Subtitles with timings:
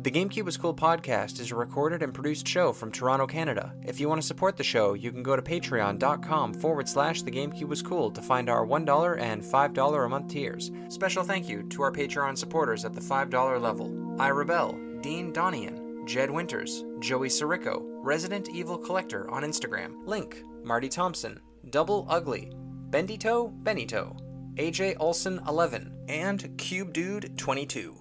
[0.00, 3.74] The GameCube is Cool podcast is a recorded and produced show from Toronto, Canada.
[3.84, 7.32] If you want to support the show, you can go to patreon.com forward slash The
[7.32, 10.70] GameCube was Cool to find our $1 and $5 a month tiers.
[10.88, 16.06] Special thank you to our Patreon supporters at the $5 level I Rebel, Dean Donian,
[16.06, 21.40] Jed Winters, Joey Sirico, Resident Evil Collector on Instagram, Link, Marty Thompson,
[21.70, 22.52] Double Ugly,
[22.90, 24.16] Bendito Benito,
[24.54, 27.96] AJ Olson 11, and Cube Dude 22.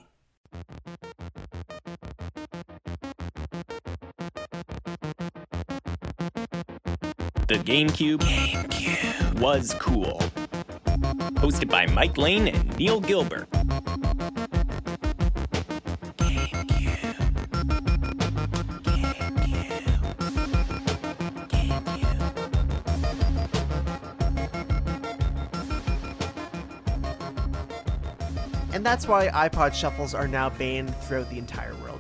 [7.48, 10.20] The GameCube, GameCube was cool.
[11.36, 13.48] Hosted by Mike Lane and Neil Gilbert.
[28.74, 31.97] And that's why iPod shuffles are now banned throughout the entire world,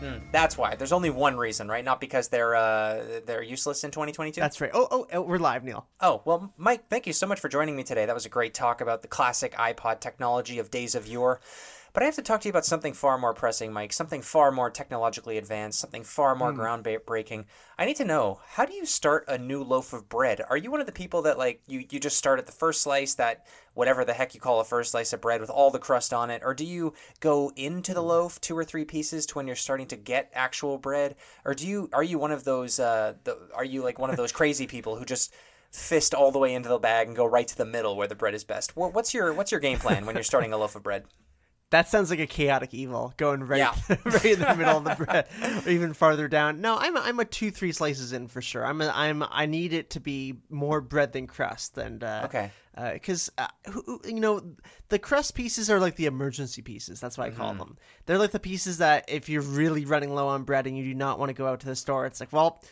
[0.00, 0.76] Hmm, that's why.
[0.76, 1.84] There's only one reason, right?
[1.84, 4.40] Not because they're uh, they're useless in 2022.
[4.40, 4.70] That's right.
[4.72, 5.86] Oh, oh, oh, we're live, Neil.
[6.00, 8.06] Oh, well, Mike, thank you so much for joining me today.
[8.06, 11.40] That was a great talk about the classic iPod technology of days of yore.
[11.98, 14.52] But I have to talk to you about something far more pressing, Mike, something far
[14.52, 17.46] more technologically advanced, something far more groundbreaking.
[17.76, 20.40] I need to know, how do you start a new loaf of bread?
[20.48, 22.82] Are you one of the people that like you you just start at the first
[22.82, 25.80] slice that whatever the heck you call a first slice of bread with all the
[25.80, 29.34] crust on it, or do you go into the loaf two or three pieces to
[29.34, 32.78] when you're starting to get actual bread, or do you are you one of those
[32.78, 35.34] uh the, are you like one of those crazy people who just
[35.72, 38.14] fist all the way into the bag and go right to the middle where the
[38.14, 38.76] bread is best?
[38.76, 41.04] Wha- What's your what's your game plan when you're starting a loaf of bread?
[41.70, 43.74] That sounds like a chaotic evil going right, Yeah.
[44.04, 45.26] right in the middle of the bread,
[45.66, 46.62] or even farther down.
[46.62, 48.64] No, I'm a, I'm a two three slices in for sure.
[48.64, 52.50] I'm a, I'm I need it to be more bread than crust, and uh, Okay.
[52.94, 54.40] because uh, who- you know
[54.88, 57.00] the crust pieces are like the emergency pieces.
[57.00, 57.38] That's what I Mm-hmm.
[57.40, 57.76] call them.
[58.06, 60.94] They're like the pieces that if you're really running low on bread and you do
[60.94, 62.62] not want to go out to the store, it's like, well,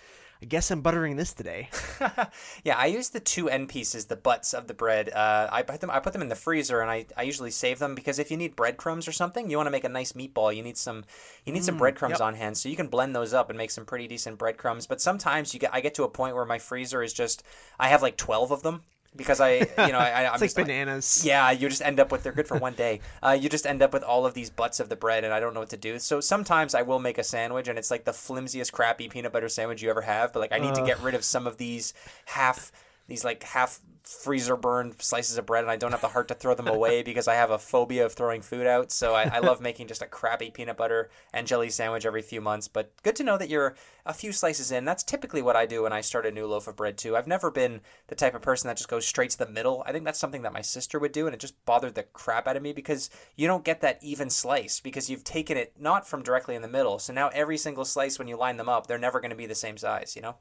[0.43, 1.71] I guess I'm buttering this today.
[2.65, 5.09] yeah, I use the two end pieces, the butts of the bread.
[5.09, 5.91] Uh, I put them.
[5.91, 8.37] I put them in the freezer, and I, I usually save them because if you
[8.37, 10.55] need breadcrumbs or something, you want to make a nice meatball.
[10.55, 11.05] You need some
[11.45, 13.87] you need some breadcrumbs on hand, so you can blend those up and make some
[13.87, 14.87] pretty decent breadcrumbs.
[14.87, 17.43] But sometimes you get I get to a point where my freezer is just
[17.79, 18.83] I have like twelve of them
[19.17, 21.23] because I you know I, I'm It's like just bananas.
[21.25, 23.01] yeah, you just end up with they're good for one day.
[23.23, 25.41] Uh, you just end up with all of these butts of the bread, and I
[25.41, 25.99] don't know what to do.
[25.99, 29.49] So sometimes I will make a sandwich, and it's like the flimsiest, crappy peanut butter
[29.49, 30.33] sandwich you ever have.
[30.33, 31.93] But like I need to get rid of some of these
[32.27, 32.71] half,
[33.09, 36.35] these like half freezer burned slices of bread, and I don't have the heart to
[36.35, 38.93] throw them away because I have a phobia of throwing food out.
[38.93, 42.41] So I, I love making just a crappy peanut butter and jelly sandwich every few
[42.41, 42.69] months.
[42.69, 43.75] But good to know that you're
[44.05, 44.85] a few slices in.
[44.85, 47.17] That's typically what I do when I start a new loaf of bread too.
[47.17, 49.83] I've never been the type of person that just goes straight to the middle.
[49.87, 52.47] I think that's something that my sister would do, and it just bothered the crap
[52.47, 56.07] out of me because you don't get that even slice because you've taken it not
[56.07, 57.01] from directly in the middle.
[57.01, 59.47] So now every single slice, when you line them up, they're never going to be
[59.47, 60.15] the same size.
[60.15, 60.37] You know?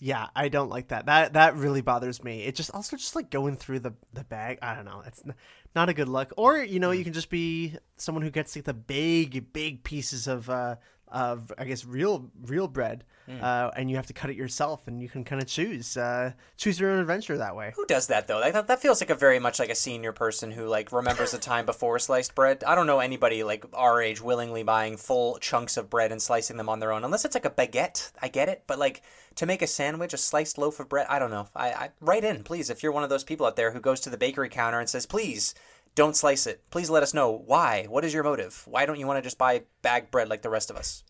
[0.00, 1.06] Yeah, I don't like that.
[1.06, 2.42] That that really bothers me.
[2.42, 4.58] It just also just like going through the the bag.
[4.60, 5.02] I don't know.
[5.06, 5.34] It's n-
[5.74, 6.32] not a good look.
[6.36, 10.26] Or you know, you can just be someone who gets like the big big pieces
[10.26, 10.76] of uh
[11.14, 13.04] of I guess real real bread,
[13.40, 16.32] uh, and you have to cut it yourself, and you can kind of choose uh
[16.56, 17.72] choose your own adventure that way.
[17.76, 18.40] Who does that though?
[18.40, 21.32] Like, that, that feels like a very much like a senior person who like remembers
[21.32, 22.64] a time before sliced bread.
[22.64, 26.56] I don't know anybody like our age willingly buying full chunks of bread and slicing
[26.56, 28.10] them on their own, unless it's like a baguette.
[28.20, 29.02] I get it, but like
[29.36, 31.48] to make a sandwich, a sliced loaf of bread, I don't know.
[31.54, 34.00] I, I write in, please, if you're one of those people out there who goes
[34.00, 35.54] to the bakery counter and says, please.
[35.94, 36.64] Don't slice it.
[36.70, 37.86] Please let us know why.
[37.88, 38.62] What is your motive?
[38.66, 41.04] Why don't you want to just buy bag bread like the rest of us?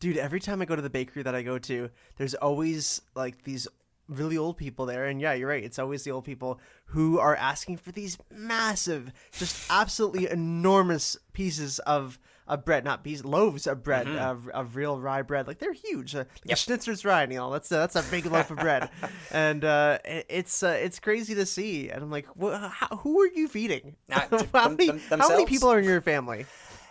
[0.00, 3.42] Dude, every time I go to the bakery that I go to, there's always like
[3.42, 3.66] these
[4.08, 5.06] really old people there.
[5.06, 5.64] And yeah, you're right.
[5.64, 11.80] It's always the old people who are asking for these massive, just absolutely enormous pieces
[11.80, 15.46] of, of bread, not pieces, loaves of bread, of, of real rye bread.
[15.46, 16.14] Like they're huge.
[16.14, 17.50] Uh, like a Schnitzer's rye, Neil.
[17.50, 18.88] That's a, that's a big loaf of bread.
[19.30, 21.90] And uh, it- it's uh, it's crazy to see.
[21.90, 23.96] And I'm like, how, who are you feeding?
[24.10, 26.46] Uh, how, them- many, them- how many people are in your family?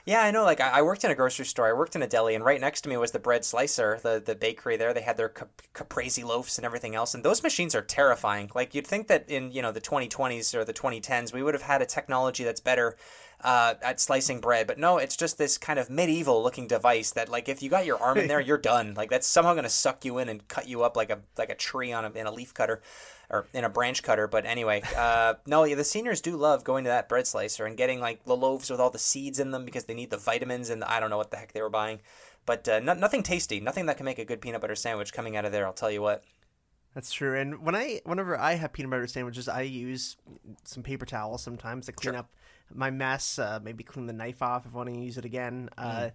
[0.07, 0.45] Yeah, I know.
[0.45, 1.67] Like, I I worked in a grocery store.
[1.67, 4.23] I worked in a deli, and right next to me was the bread slicer, the
[4.25, 4.93] the bakery there.
[4.93, 8.49] They had their cap- caprese loaves and everything else, and those machines are terrifying.
[8.55, 11.63] Like, you'd think that in you know the 2020s or the 2010s, we would have
[11.63, 12.95] had a technology that's better
[13.41, 17.27] uh, at slicing bread, but no, it's just this kind of medieval looking device that,
[17.27, 18.93] like, if you got your arm in there, you're done.
[18.93, 21.49] Like, that's somehow going to suck you in and cut you up like a like
[21.49, 22.81] a tree on a in a leaf cutter.
[23.29, 26.85] Or in a branch cutter, but anyway, uh, no, yeah, the seniors do love going
[26.85, 29.65] to that bread slicer and getting like the loaves with all the seeds in them
[29.65, 31.69] because they need the vitamins and the, I don't know what the heck they were
[31.69, 31.99] buying,
[32.45, 35.35] but uh, no, nothing tasty, nothing that can make a good peanut butter sandwich coming
[35.35, 35.65] out of there.
[35.67, 36.23] I'll tell you what.
[36.95, 37.37] That's true.
[37.37, 40.15] And when I, whenever I have peanut butter sandwiches, I use
[40.63, 42.19] some paper towels sometimes to clean Sure.
[42.19, 42.29] up
[42.73, 43.37] my mess.
[43.37, 45.69] Uh, maybe clean the knife off if I want to use it again.
[45.77, 46.11] Uh,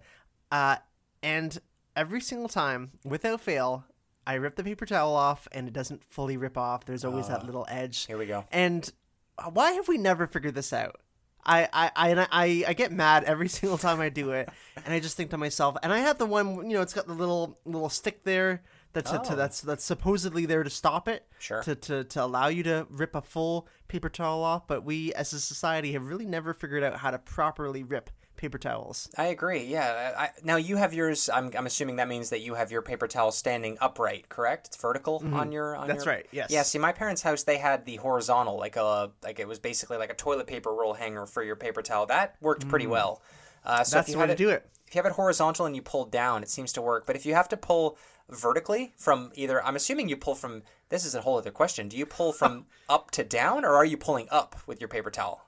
[0.51, 0.77] Uh,
[1.21, 1.59] and
[1.95, 3.85] every single time, without fail,
[4.25, 6.85] I rip the paper towel off and it doesn't fully rip off.
[6.85, 8.05] There's always that little edge.
[8.05, 8.45] Here we go.
[8.51, 8.89] And
[9.37, 10.99] uh, why have we never figured this out?
[11.45, 14.47] I, I, I, and I, I get mad every single time I do it,
[14.85, 17.05] and I just think to myself, and I have the one, you know, it's got
[17.05, 19.21] the little little stick there that's Oh.
[19.21, 21.61] to, that's that's supposedly there to stop it, Sure.
[21.63, 24.67] to, to to allow you to rip a full paper towel off.
[24.67, 28.09] But we, as a society, have really never figured out how to properly rip
[28.43, 29.09] paper towels.
[29.17, 29.63] I agree.
[29.63, 30.13] Yeah.
[30.17, 31.29] I, now you have yours.
[31.29, 34.67] I'm, I'm assuming that means that you have your paper towel standing upright, correct?
[34.67, 35.75] It's vertical on your.
[35.75, 35.87] On Mm-hmm.
[35.87, 36.51] That's your- right, yes.
[36.51, 36.63] Yeah.
[36.63, 40.11] See, my parents' house they had the horizontal, like a like it was basically like
[40.11, 42.05] a toilet paper roll hanger for your paper towel.
[42.07, 43.21] That worked pretty well.
[43.65, 43.93] Uh, so Mm.
[43.93, 44.69] That's if the you way had to do it.
[44.87, 47.07] If you have it horizontal and you pull down, it seems to work.
[47.07, 47.97] But if you have to pull
[48.29, 50.63] vertically from either, I'm assuming you pull from.
[50.89, 51.87] This is a whole other question.
[51.87, 55.09] Do you pull from up to down, or are you pulling up with your paper
[55.09, 55.45] towel?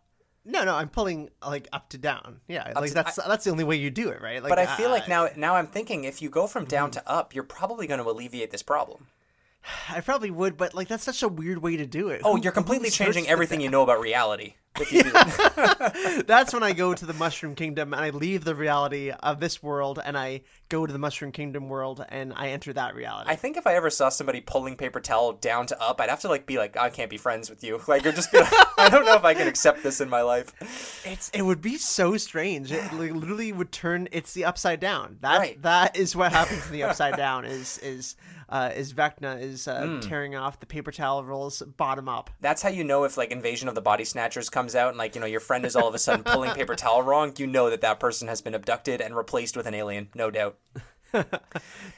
[0.47, 2.39] No, no, I'm pulling like up to down.
[2.47, 4.41] Yeah, like to- that's that's the only way you do it, right?
[4.43, 6.69] Like, But I feel like now, now I'm thinking if you go from Mm-hmm.
[6.69, 9.07] down to up, you're probably going to alleviate this problem.
[9.89, 12.21] I probably would, but like that's such a weird way to do it.
[12.23, 14.53] Oh, Who- you're completely changing everything you know about reality.
[14.79, 16.23] If you do that.
[16.27, 19.61] That's when I go to the Mushroom Kingdom and I leave the reality of this
[19.63, 23.29] world and I go to the Mushroom Kingdom world and I enter that reality.
[23.29, 26.21] I think if I ever saw somebody pulling paper towel down to up, I'd have
[26.21, 27.81] to like be like, I can't be friends with you.
[27.87, 30.21] Like, you're just be like, I don't know if I can accept this in my
[30.21, 30.51] life.
[31.05, 32.71] it's it would be so strange.
[32.71, 34.09] It like, literally would turn.
[34.11, 35.17] It's the upside down.
[35.21, 35.61] That Right.
[35.61, 37.45] that is what happens in the upside down.
[37.45, 38.15] Is is
[38.49, 39.99] uh, is Vecna is uh, Hmm.
[39.99, 42.29] tearing off the paper towel rolls bottom up.
[42.41, 45.15] That's how you know if like Invasion of the Body Snatchers comes out and like
[45.15, 47.33] you know your friend is all of a sudden pulling paper towel wrong.
[47.37, 50.57] You know that that person has been abducted and replaced with an alien, no doubt.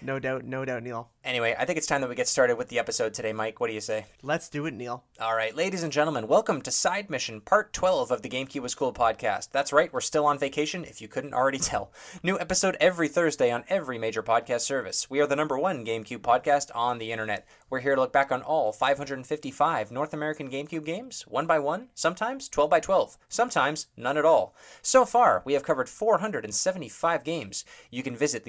[0.01, 1.09] No doubt, no doubt, Neil.
[1.23, 3.59] Anyway, I think it's time that we get started with the episode today, Mike.
[3.59, 4.05] What do you say?
[4.21, 5.03] Let's do it, Neil.
[5.19, 8.75] All right, ladies and gentlemen, welcome to Side Mission, Part 12 of the GameCube was
[8.75, 9.49] Cool podcast.
[9.51, 11.91] That's right, we're still on vacation, if you couldn't already tell.
[12.23, 15.09] New episode every Thursday on every major podcast service.
[15.09, 17.45] We are the number one GameCube podcast on the internet.
[17.69, 21.89] We're here to look back on all 555 North American GameCube games, one by one,
[21.95, 24.55] sometimes 12 by 12, sometimes none at all.
[24.81, 27.65] So far, we have covered 475 games.
[27.91, 28.45] You can visit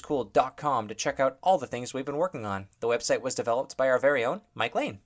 [0.00, 2.68] thegamecubewascool.com to check out all the things we've been working on.
[2.80, 5.00] The website was developed by our very own Mike Lane.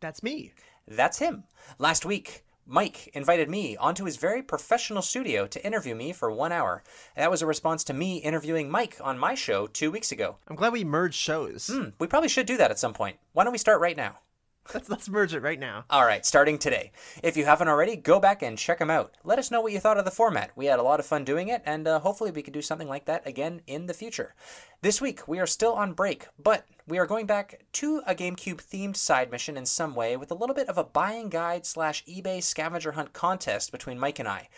[0.00, 0.52] That's me.
[0.86, 1.44] That's him.
[1.78, 6.52] Last week, Mike invited me onto his very professional studio to interview me for one
[6.52, 6.82] hour.
[7.16, 10.36] That was a response to me interviewing Mike on my show two weeks ago.
[10.48, 11.68] I'm glad we merged shows.
[11.72, 13.18] Hmm, we probably should do that at some point.
[13.32, 14.18] Why don't we start right now?
[14.74, 15.84] Let's let's merge it right now.
[15.90, 16.90] All right, starting today.
[17.22, 19.14] If you haven't already, go back and check them out.
[19.22, 20.50] Let us know what you thought of the format.
[20.56, 22.88] We had a lot of fun doing it, and uh, hopefully we can do something
[22.88, 24.34] like that again in the future.
[24.82, 28.60] This week, we are still on break, but we are going back to a GameCube
[28.62, 32.04] themed side mission in some way with a little bit of a buying guide slash
[32.04, 34.48] eBay scavenger hunt contest between Mike and I.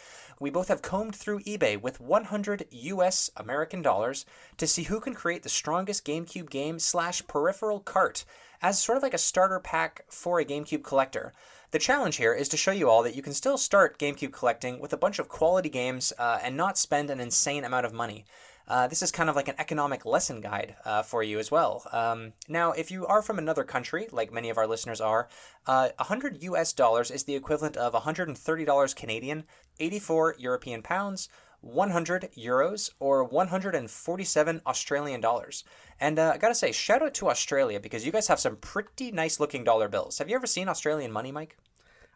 [0.40, 4.24] We both have combed through eBay with 100 US American dollars
[4.56, 8.24] to see who can create the strongest GameCube game slash peripheral cart
[8.62, 11.32] as sort of like a starter pack for a GameCube collector.
[11.70, 14.80] The challenge here is to show you all that you can still start GameCube collecting
[14.80, 18.24] with a bunch of quality games uh, and not spend an insane amount of money.
[18.68, 21.86] Uh, this is kind of like an economic lesson guide uh, for you as well.
[21.90, 25.28] Um, now, if you are from another country, like many of our listeners are,
[25.66, 29.44] uh, 100 US dollars is the equivalent of 130 dollars Canadian,
[29.80, 35.64] 84 European pounds, 100 euros, or 147 Australian dollars.
[36.00, 39.10] And uh, I gotta say, shout out to Australia because you guys have some pretty
[39.10, 40.18] nice looking dollar bills.
[40.18, 41.56] Have you ever seen Australian money, Mike?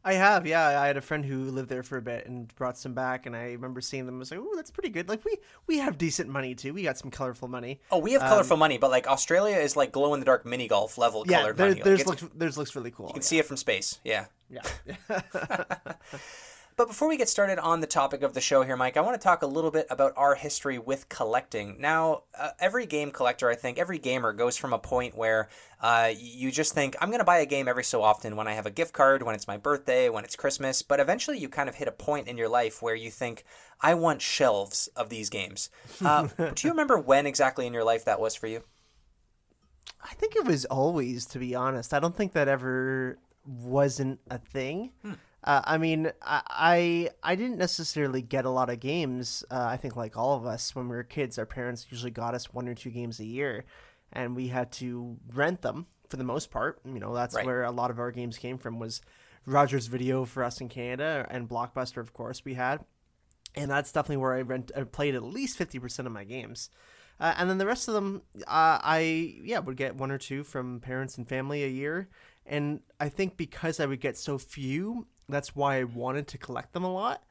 [0.04, 0.80] I have, yeah.
[0.80, 3.36] I had a friend who lived there for a bit and brought some back, and
[3.36, 4.16] I remember seeing them.
[4.16, 5.36] I was like, "Oh, that's pretty good." Like we
[5.68, 6.74] we have decent money too.
[6.74, 7.80] We got some colorful money.
[7.90, 10.66] Oh, we have colorful money, but like Australia is like glow in the dark mini
[10.66, 11.80] golf level Yeah, colored there, money.
[11.80, 13.08] Like, there's looks there's looks really cool.
[13.08, 14.00] you can see it from space.
[14.02, 14.24] Yeah.
[14.50, 14.62] yeah.
[16.76, 19.20] But before we get started on the topic of the show here, Mike, I want
[19.20, 21.76] to talk a little bit about our history with collecting.
[21.78, 25.48] Now, uh, every game collector, I think, every gamer goes from a point where
[25.80, 28.54] uh, you just think, I'm going to buy a game every so often when I
[28.54, 30.80] have a gift card, when it's my birthday, when it's Christmas.
[30.80, 33.44] But eventually you kind of hit a point in your life where you think,
[33.80, 35.68] I want shelves of these games.
[36.02, 38.62] Uh, do you remember when exactly in your life that was for you?
[40.02, 41.92] I think it was always, to be honest.
[41.92, 44.92] I don't think that ever wasn't a thing.
[45.44, 49.44] Uh, I mean, I, I I didn't necessarily get a lot of games.
[49.50, 52.34] Uh, I think like all of us, when we were kids, our parents usually got
[52.34, 53.64] us one or two games a year,
[54.12, 56.80] and we had to rent them for the most part.
[56.84, 57.44] You know, that's Right.
[57.46, 58.78] where a lot of our games came from.
[58.78, 59.00] Was
[59.44, 62.84] Rogers Video for us in Canada and Blockbuster, of course, we had
[63.54, 64.70] and that's definitely where I rent.
[64.76, 66.70] I played at least fifty percent of my games,
[67.20, 70.44] uh, and then the rest of them, uh, I yeah would get one or two
[70.44, 72.08] from parents and family a year,
[72.46, 76.72] and I think because I would get so few, that's why I wanted to collect
[76.72, 77.22] them a lot.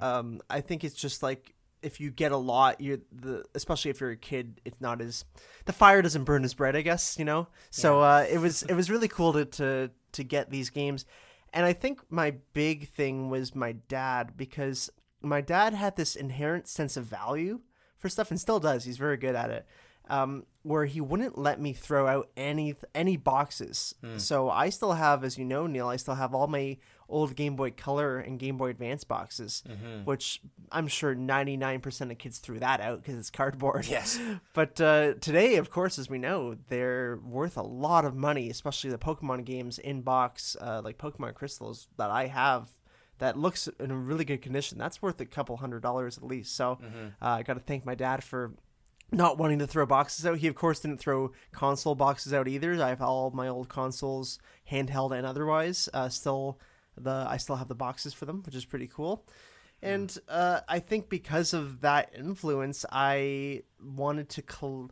[0.00, 4.00] Um, I think it's just like if you get a lot, you're the especially if
[4.00, 5.24] you're a kid, it's not as
[5.66, 7.46] the fire doesn't burn as bright, I guess you know.
[7.70, 11.04] So uh, it was it was really cool to to to get these games,
[11.52, 14.90] and I think my big thing was my dad because
[15.22, 17.60] my dad had this inherent sense of value
[17.98, 18.84] for stuff and still does.
[18.84, 19.66] He's very good at it.
[20.10, 23.94] Um, where he wouldn't let me throw out any any boxes.
[24.16, 27.56] So I still have, as you know, Neil, I still have all my old Game
[27.56, 29.62] Boy Color and Game Boy Advance boxes,
[30.04, 33.86] which I'm sure 99% of kids threw that out because it's cardboard.
[33.86, 34.18] Yes.
[34.52, 38.90] But uh, today, of course, as we know, they're worth a lot of money, especially
[38.90, 42.70] the Pokemon games in box, uh, like Pokemon Crystals that I have.
[43.18, 44.78] That looks in a really good condition.
[44.78, 46.54] That's worth a couple hundred dollars at least.
[46.54, 46.78] So
[47.22, 48.52] uh, I got to thank my dad for
[49.10, 50.38] not wanting to throw boxes out.
[50.38, 52.80] He of course didn't throw console boxes out either.
[52.82, 54.38] I have all my old consoles,
[54.70, 55.88] handheld and otherwise.
[55.94, 56.58] Uh, still,
[57.00, 59.24] the I still have the boxes for them, which is pretty cool.
[59.82, 64.42] And uh, I think because of that influence, I wanted to.
[64.42, 64.90] Col-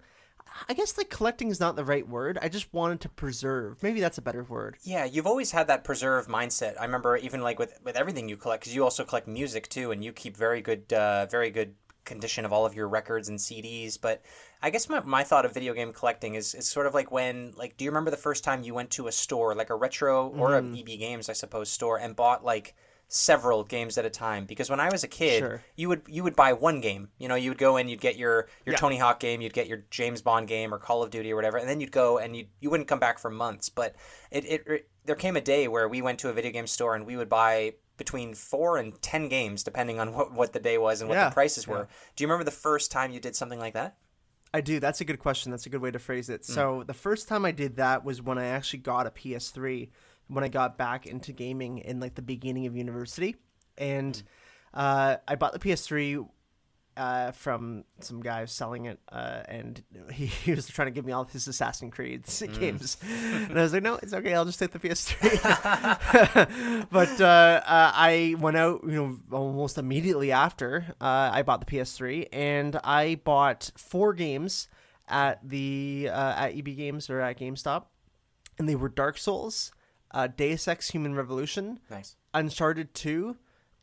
[0.68, 2.38] I guess like collecting is not the right word.
[2.40, 3.82] I just wanted to preserve.
[3.82, 4.76] Maybe that's a better word.
[4.84, 6.80] Yeah, you've always had that preserve mindset.
[6.80, 9.90] I remember even like with with everything you collect, because you also collect music too,
[9.90, 11.74] and you keep very good, uh, very good
[12.06, 14.00] condition of all of your records and CDs.
[14.00, 14.22] But
[14.62, 17.52] I guess my, my thought of video game collecting is, is sort of like when
[17.56, 20.28] like do you remember the first time you went to a store like a retro
[20.28, 20.80] or a mm.
[20.80, 22.74] EB Games I suppose store and bought like
[23.08, 25.62] several games at a time because when I was a kid Sure.
[25.76, 28.16] you would you would buy one game you know you would go in you'd get
[28.16, 28.78] your your Yeah.
[28.78, 31.56] Tony Hawk game you'd get your James Bond game or Call of Duty or whatever
[31.56, 33.94] and then you'd go and you you wouldn't come back for months but
[34.32, 36.96] it, it, it there came a day where we went to a video game store
[36.96, 40.78] and we would buy between four and ten games depending on what, what the day
[40.78, 43.36] was and what Yeah, the prices were do you remember the first time you did
[43.36, 43.96] something like that
[44.54, 44.80] I do.
[44.80, 45.50] That's a good question.
[45.50, 46.44] That's a good way to phrase it.
[46.44, 49.90] So the first time I did that was when I actually got a PS3
[50.28, 53.36] when I got back into gaming in like the beginning of university,
[53.76, 54.20] and
[54.74, 56.26] uh, I bought the PS3
[56.96, 61.04] uh, from some guy who's selling it, uh, and he, he was trying to give
[61.04, 62.24] me all his Assassin's Creed
[62.58, 64.34] games, and I was like, no, it's okay.
[64.34, 66.88] I'll just take the PS3.
[66.90, 71.66] but uh, uh, I went out, you know, almost immediately after uh, I bought the
[71.66, 74.68] PS3, and I bought four games
[75.08, 77.84] at the uh, at EB Games or at GameStop,
[78.58, 79.72] and they were Dark Souls,
[80.12, 83.36] uh, Deus Ex: Human Revolution, nice Uncharted Two,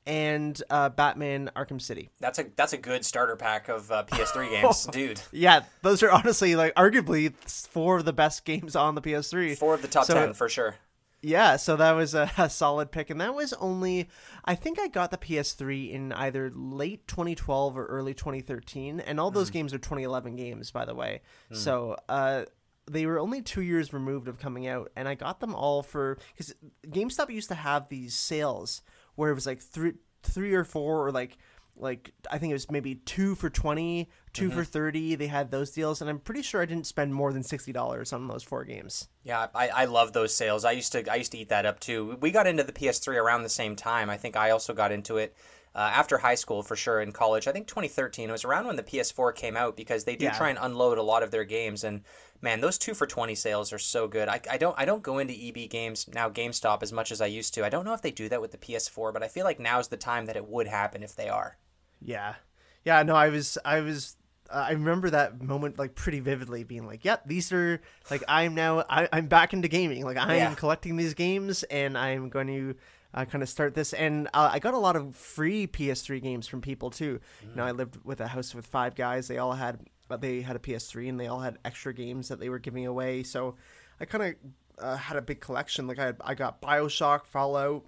[0.05, 2.10] and uh, Batman: Arkham City.
[2.19, 6.12] that's a that's a good starter pack of uh, PS3 games dude Yeah, those are
[6.12, 9.57] honestly like arguably four of the best games on the PS3.
[9.57, 10.75] four of the top So- 10 for sure
[11.22, 14.10] Yeah, so that was a, a solid pick, and that was only
[14.43, 19.31] I think I got the PS3 in either late 2012 or early 2013, and all
[19.31, 21.22] those games are 2011 games, by the way.
[21.53, 22.43] So uh,
[22.91, 26.17] they were only two years removed of coming out, and I got them all for
[26.36, 26.53] because
[26.89, 28.81] GameStop used to have these sales
[29.15, 29.93] where it was like three,
[30.24, 31.38] three or four, or like
[31.75, 34.63] like I think it was maybe two for 20, 2 for mm-hmm.
[34.63, 35.15] 30.
[35.15, 38.13] They had those deals, and I'm pretty sure I didn't spend more than sixty dollars
[38.13, 39.08] on those four games.
[39.24, 40.65] Yeah, I, I love those sales.
[40.65, 42.17] I used to I used to eat that up too.
[42.22, 44.10] We got into the PS3 around the same time.
[44.10, 45.36] I think I also got into it
[45.75, 47.01] uh, after high school for sure.
[47.01, 48.29] In college, I think 2013.
[48.29, 50.37] It was around when the PS4 came out because they do Yeah.
[50.37, 51.83] try and unload a lot of their games.
[51.83, 52.01] And
[52.41, 54.27] man, those two for 20 sales are so good.
[54.29, 57.25] I, I don't I don't go into EB Games now GameStop as much as I
[57.25, 57.65] used to.
[57.65, 59.87] I don't know if they do that with the PS4, but I feel like now's
[59.87, 61.57] the time that it would happen if they are.
[62.01, 62.35] Yeah,
[62.83, 63.01] yeah.
[63.03, 64.17] No, I was, I was,
[64.51, 67.79] I remember that moment like pretty vividly, being like, "Yep, these are
[68.11, 70.03] like I'm now, I, I'm back into gaming.
[70.05, 70.53] Like I'm Yeah.
[70.53, 72.75] collecting these games, and I'm going to."
[73.13, 76.48] Uh, kind of start this, and uh, I got a lot of free PS3 games
[76.48, 77.20] from people too.
[77.43, 79.27] You know, I lived with a house with five guys.
[79.27, 82.39] They all had, uh, they had a PS3, and they all had extra games that
[82.39, 83.22] they were giving away.
[83.22, 83.55] So
[84.00, 85.86] I kind of uh, had a big collection.
[85.86, 87.86] Like I, had, I got Bioshock, Fallout,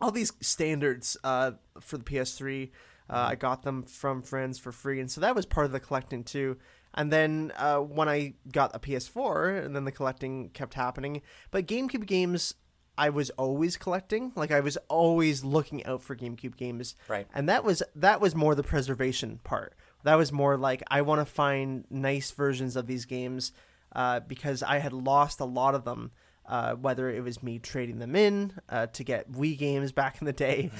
[0.00, 2.70] all these standards uh, for the PS3.
[3.08, 5.80] Uh, I got them from friends for free, and so that was part of the
[5.80, 6.56] collecting too.
[6.94, 11.22] And then uh, when I got a PS4, and then the collecting kept happening.
[11.50, 12.54] But GameCube games,
[12.98, 14.32] I was always collecting.
[14.34, 16.94] Like I was always looking out for GameCube games.
[17.08, 17.26] Right.
[17.34, 19.74] And that was that was more the preservation part.
[20.04, 23.52] That was more like I want to find nice versions of these games
[23.94, 26.12] uh, because I had lost a lot of them.
[26.48, 30.26] Uh, whether it was me trading them in uh, to get Wii games back in
[30.26, 30.70] the day,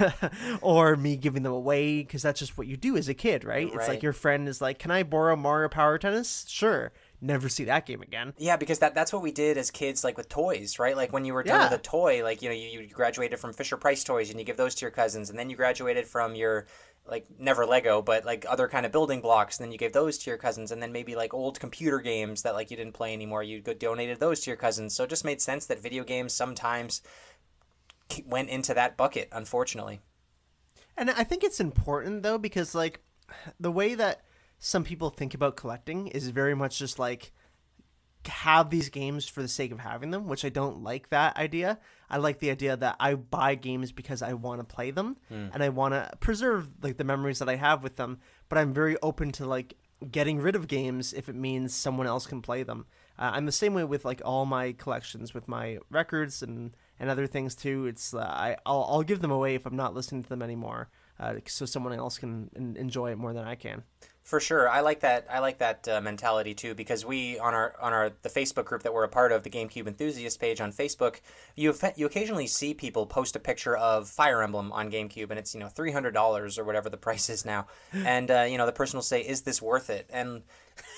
[0.60, 3.68] or me giving them away because that's just what you do as a kid, right?
[3.72, 6.90] It's like your friend is like, "Can I borrow Mario Power Tennis?" Sure.
[7.24, 8.34] Never see that game again.
[8.36, 10.96] Yeah, because that that's what we did as kids, like with toys, right?
[10.96, 11.70] Like when you were done Yeah.
[11.70, 14.44] with a toy, like you know, you, you graduated from Fisher Price toys and you
[14.44, 16.66] give those to your cousins, and then you graduated from your
[17.06, 20.18] like never Lego, but like other kind of building blocks, and then you gave those
[20.18, 23.12] to your cousins, and then maybe like old computer games that like you didn't play
[23.12, 24.92] anymore, you donated those to your cousins.
[24.92, 27.02] So it just made sense that video games sometimes
[28.26, 30.00] went into that bucket, unfortunately.
[30.96, 33.00] And I think it's important though because like
[33.60, 34.22] the way that
[34.64, 37.32] some people think about collecting is very much just like
[38.26, 41.80] have these games for the sake of having them, which I don't like that idea.
[42.08, 45.16] I like the idea that I buy games because I want to play them
[45.52, 48.72] and I want to preserve like the memories that I have with them, but I'm
[48.72, 49.74] very open to like
[50.08, 52.86] getting rid of games if it means someone else can play them.
[53.18, 57.10] Uh, I'm the same way with like all my collections with my records and and
[57.10, 57.86] other things too.
[57.86, 60.88] It's uh, I I'll, I'll give them away if I'm not listening to them anymore,
[61.18, 63.82] uh, so someone else can enjoy it more than I can.
[64.22, 65.26] For sure, I like that.
[65.28, 68.84] I like that uh, mentality too because we on our on our the Facebook group
[68.84, 71.20] that we're a part of, the GameCube enthusiast page on Facebook,
[71.56, 75.54] you you occasionally see people post a picture of Fire Emblem on GameCube, and it's
[75.54, 78.66] you know three hundred dollars or whatever the price is now, and uh, you know
[78.66, 80.42] the person will say, "Is this worth it?" And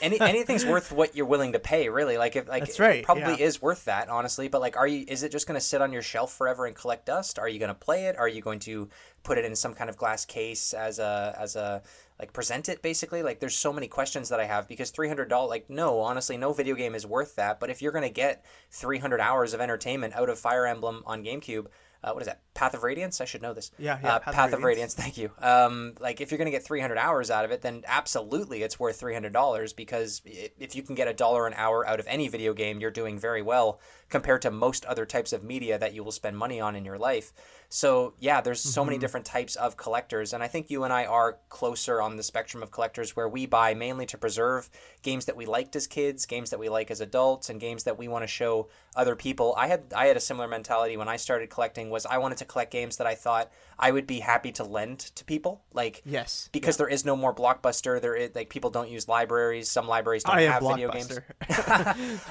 [0.03, 2.19] any anything's worth what you're willing to pay, really.
[2.19, 3.47] Like if like That's right, it probably yeah.
[3.47, 4.49] is worth that, honestly.
[4.49, 5.05] But like, are you?
[5.09, 7.39] Is it just going to sit on your shelf forever and collect dust?
[7.39, 8.17] Are you going to play it?
[8.17, 8.89] Are you going to
[9.23, 11.83] put it in some kind of glass case as a as a
[12.19, 13.23] like present it basically?
[13.23, 16.75] Like there's so many questions that i have because $300 like no honestly no video
[16.75, 17.61] game is worth that.
[17.61, 21.25] But if you're going to get 300 hours of entertainment out of fire emblem on
[21.25, 21.67] gamecube
[22.05, 23.21] uh, what is that path of radiance?
[23.21, 23.71] I should know this.
[23.79, 24.65] Yeah, yeah, uh, Path of path, of Radiance.
[24.65, 25.31] radiance thank you.
[25.41, 28.79] Um, like if you're going to get 300 hours out of it then absolutely it's
[28.79, 32.53] worth $300 because if you can get a dollar an hour out of any video
[32.55, 36.13] game you're doing very well compared to most other types of media that you will
[36.13, 37.33] spend money on in your life.
[37.69, 41.05] So yeah there's so many different types of collectors and i think you and i
[41.05, 44.71] are closer on the spectrum of collectors where we buy mainly to preserve
[45.03, 47.99] games that we liked as kids games that we like as adults and games that
[47.99, 49.55] we want to show other people.
[49.57, 52.44] I had i had a similar mentality when i started collecting was i wanted to
[52.45, 56.49] collect games that i thought i would be happy to lend to people like Yes,
[56.53, 60.25] because there is no more blockbuster there is like people don't use libraries some libraries
[60.25, 61.19] don't I have video games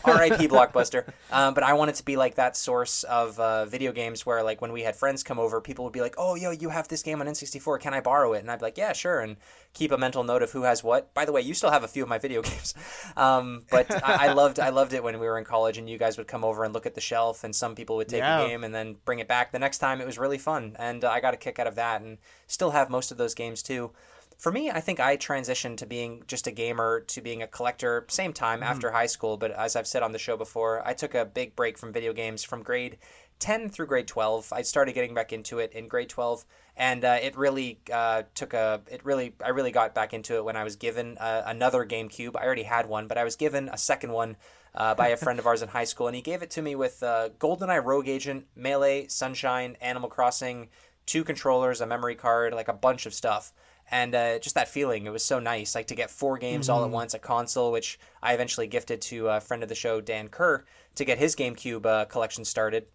[0.06, 0.48] R.I.P.
[0.48, 1.12] Blockbuster.
[1.32, 4.62] Um, but I wanted to be like that source of uh, video games where, like,
[4.62, 7.04] when we had friends come over, people would be like, "Oh, yo, you have this
[7.04, 7.80] game on N64.
[7.80, 9.38] Can I borrow it?" And I'd be like, "Yeah, sure." And
[9.74, 11.14] keep a mental note of who has what.
[11.14, 12.74] By the way, you still have a few of my video games.
[13.18, 15.98] Um, but I, I loved I loved it when we were in college, and you
[15.98, 18.42] guys would come over and look at the shelf, and some people would take Yeah.
[18.42, 20.02] a game and then bring it back the next time.
[20.04, 22.72] It was really fun, and uh, I got a kick out of that, and still
[22.72, 23.92] have most of those games too.
[24.38, 28.06] For me, I think I transitioned to being just a gamer to being a collector
[28.10, 29.38] same time after high school.
[29.38, 32.12] But as I've said on the show before, I took a big break from video
[32.12, 32.98] games from grade
[33.40, 34.52] 10 through grade 12.
[34.52, 36.44] I started getting back into it in grade 12,
[36.76, 38.82] and uh, it really uh, took a.
[38.92, 42.36] It really, I really got back into it when I was given uh, another GameCube.
[42.36, 44.36] I already had one, but I was given a second one.
[44.76, 46.74] Uh, by a friend of ours in high school, and he gave it to me
[46.74, 50.70] with uh, GoldenEye Rogue Agent, Melee, Sunshine, Animal Crossing,
[51.06, 53.54] two controllers, a memory card, like a bunch of stuff.
[53.92, 56.84] And uh, just that feeling it was so nice like to get four games all
[56.84, 60.30] at once a console which i eventually gifted to a friend of the show dan
[60.30, 60.64] kerr
[60.96, 62.86] to get his gamecube uh, collection started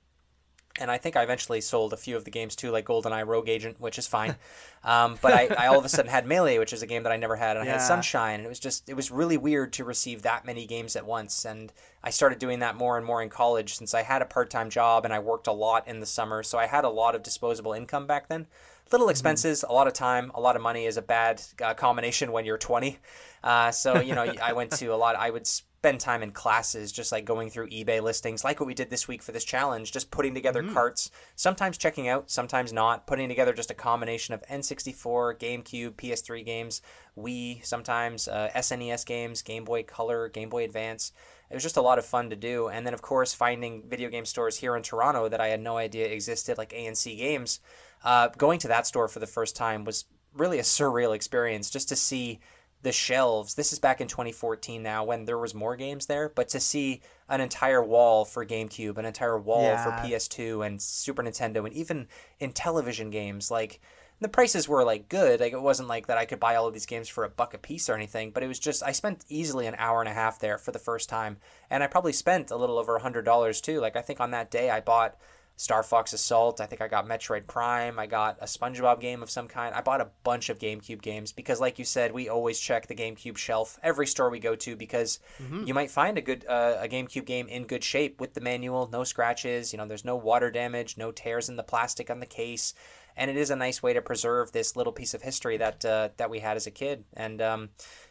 [0.79, 3.49] and I think I eventually sold a few of the games too, like GoldenEye Rogue
[3.49, 4.37] Agent, which is fine.
[4.85, 7.13] um, but I, I all of a sudden had Melee, which is a game that
[7.13, 9.73] I never had, and I had Sunshine, and it was just it was really weird
[9.75, 11.45] to receive that many games at once.
[11.45, 14.51] And I started doing that more and more in college since I had a part
[14.51, 17.15] time job and I worked a lot in the summer, so I had a lot
[17.15, 18.47] of disposable income back then.
[18.91, 22.33] Little expenses, a lot of time, a lot of money is a bad uh, combination
[22.33, 22.99] when you're 20.
[23.45, 25.15] Uh, so you know, I went to a lot.
[25.17, 25.47] I would
[25.79, 29.07] spend time in classes, just like going through eBay listings, like what we did this
[29.07, 33.53] week for this challenge, just putting together carts, sometimes checking out, sometimes not, putting together
[33.53, 36.83] just a combination of N64, GameCube, PS3 games,
[37.17, 41.13] Wii, sometimes uh, SNES games, Game Boy Color, Game Boy Advance.
[41.49, 42.67] It was just a lot of fun to do.
[42.67, 45.77] And then, of course, finding video game stores here in Toronto that I had no
[45.77, 47.61] idea existed, like A&C Games.
[48.03, 51.89] Uh, going to that store for the first time was really a surreal experience just
[51.91, 52.41] to see
[52.83, 53.55] the shelves.
[53.55, 57.01] This is back in 2014 now when there was more games there, but to see
[57.29, 62.07] an entire wall for GameCube, an entire wall for PS2 and Super Nintendo, and even
[62.39, 63.81] in television games, like
[64.21, 65.41] the prices were like good.
[65.41, 67.55] Like it wasn't like that I could buy all of these games for a buck
[67.55, 70.15] a piece or anything, but it was just I spent easily an hour and a
[70.15, 71.39] half there for the first time,
[71.71, 73.81] and I probably spent a little over a hundred dollars too.
[73.81, 75.17] Like I think on that day I bought
[75.59, 76.61] Star Fox Assault.
[76.61, 77.99] I think I got Metroid Prime.
[77.99, 79.75] I got a SpongeBob game of some kind.
[79.75, 82.95] I bought a bunch of GameCube games because, like you said, we always check the
[82.95, 85.19] GameCube shelf every store we go to because
[85.67, 88.89] you might find a good uh, a GameCube game in good shape with the manual,
[88.93, 89.73] no scratches.
[89.73, 92.73] You know, there's no water damage, no tears in the plastic on the case,
[93.17, 96.11] and it is a nice way to preserve this little piece of history that uh,
[96.19, 97.03] that we had as a kid.
[97.15, 97.71] And um,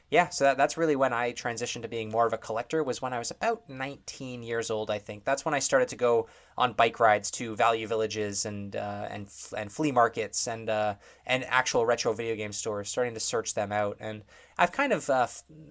[0.10, 3.02] yeah, so that, that's really when I transitioned to being more of a collector was
[3.02, 5.26] when I was about 19 years old, I think.
[5.26, 9.28] That's when I started to go on bike rides to value villages and uh, and
[9.58, 13.74] and flea markets and uh, and actual retro video game stores, starting to search them
[13.74, 13.98] out.
[14.00, 14.24] And
[14.58, 15.28] I've kind of uh,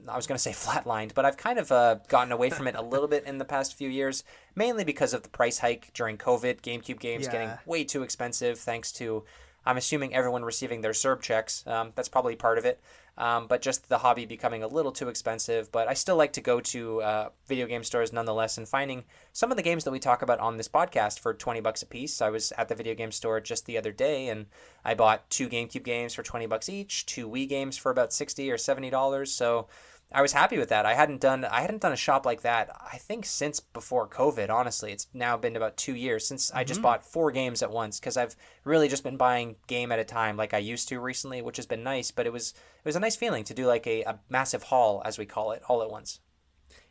[0.07, 2.75] I was going to say flatlined, but I've kind of uh, gotten away from it
[2.75, 4.22] a little bit in the past few years,
[4.55, 6.61] mainly because of the price hike during COVID.
[6.61, 9.25] GameCube games getting way too expensive thanks to
[9.66, 11.64] I'm assuming everyone receiving their CERB checks.
[11.66, 12.81] Um, that's probably part of it.
[13.18, 15.72] Um, but just the hobby becoming a little too expensive.
[15.72, 19.50] But I still like to go to uh, video game stores nonetheless and finding some
[19.50, 22.20] of the games that we talk about on this podcast for 20 bucks a piece.
[22.20, 24.46] I was at the video game store just the other day and
[24.85, 28.50] I bought two GameCube games for 20 bucks each, two Wii games for about 60
[28.50, 29.33] or 70 dollars.
[29.33, 29.68] So
[30.12, 30.86] I was happy with that.
[30.86, 32.70] I hadn't done I hadn't done a shop like that.
[32.92, 34.50] I think since before COVID.
[34.50, 36.84] Honestly, it's now been about two years since I just mm-hmm.
[36.84, 40.36] bought four games at once because I've really just been buying game at a time
[40.36, 42.12] like I used to recently, which has been nice.
[42.12, 45.02] But it was it was a nice feeling to do like a, a massive haul
[45.04, 46.20] as we call it all at once.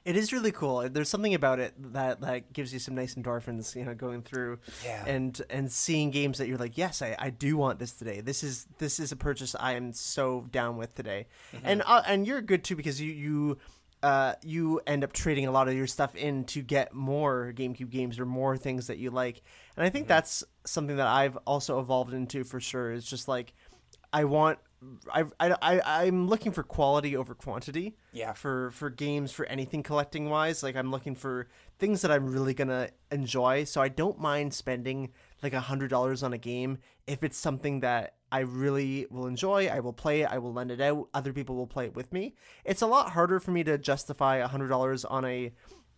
[0.06, 0.88] It is really cool.
[0.88, 4.60] There's something about it that that gives you some nice endorphins, you know, going through
[4.86, 5.04] Yeah.
[5.08, 8.22] and and seeing games that you're like, yes, I, I do want this today.
[8.22, 11.26] This is this is a purchase I am so down with today.
[11.64, 13.58] And uh, and you're good too because you you
[14.04, 17.90] uh, you end up trading a lot of your stuff in to get more GameCube
[17.90, 19.42] games or more things that you like.
[19.76, 22.92] And I think that's something that I've also evolved into for sure.
[22.92, 23.54] Is just like
[24.14, 24.60] I want.
[25.14, 27.96] I, I, I, I'm looking for quality over quantity.
[28.12, 28.34] Yeah.
[28.34, 31.48] for for games for anything collecting wise like i'm looking for
[31.80, 33.64] things that i'm really gonna enjoy.
[33.66, 35.12] So i don't mind spending
[35.44, 36.78] like a hundred dollars on a game.
[37.08, 40.30] If it's something that i really will enjoy i will play it.
[40.32, 41.10] I will lend it out.
[41.14, 42.36] Other people will play it with me.
[42.64, 45.52] It's a lot harder for me to justify a hundred dollars on a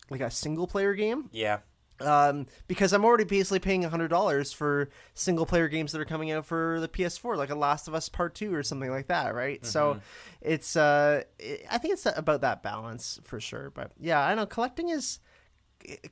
[0.09, 1.29] like a single player game.
[1.31, 1.59] Yeah.
[1.99, 6.31] Um, because I'm already basically paying hundred dollars for single player games that are coming
[6.31, 9.33] out for the PS4, like a Last of Us Part Two or something like that,
[9.33, 9.65] right?
[9.65, 9.99] So
[10.41, 13.71] it's uh, it, I think it's about that balance for sure.
[13.71, 15.19] But yeah, I know collecting is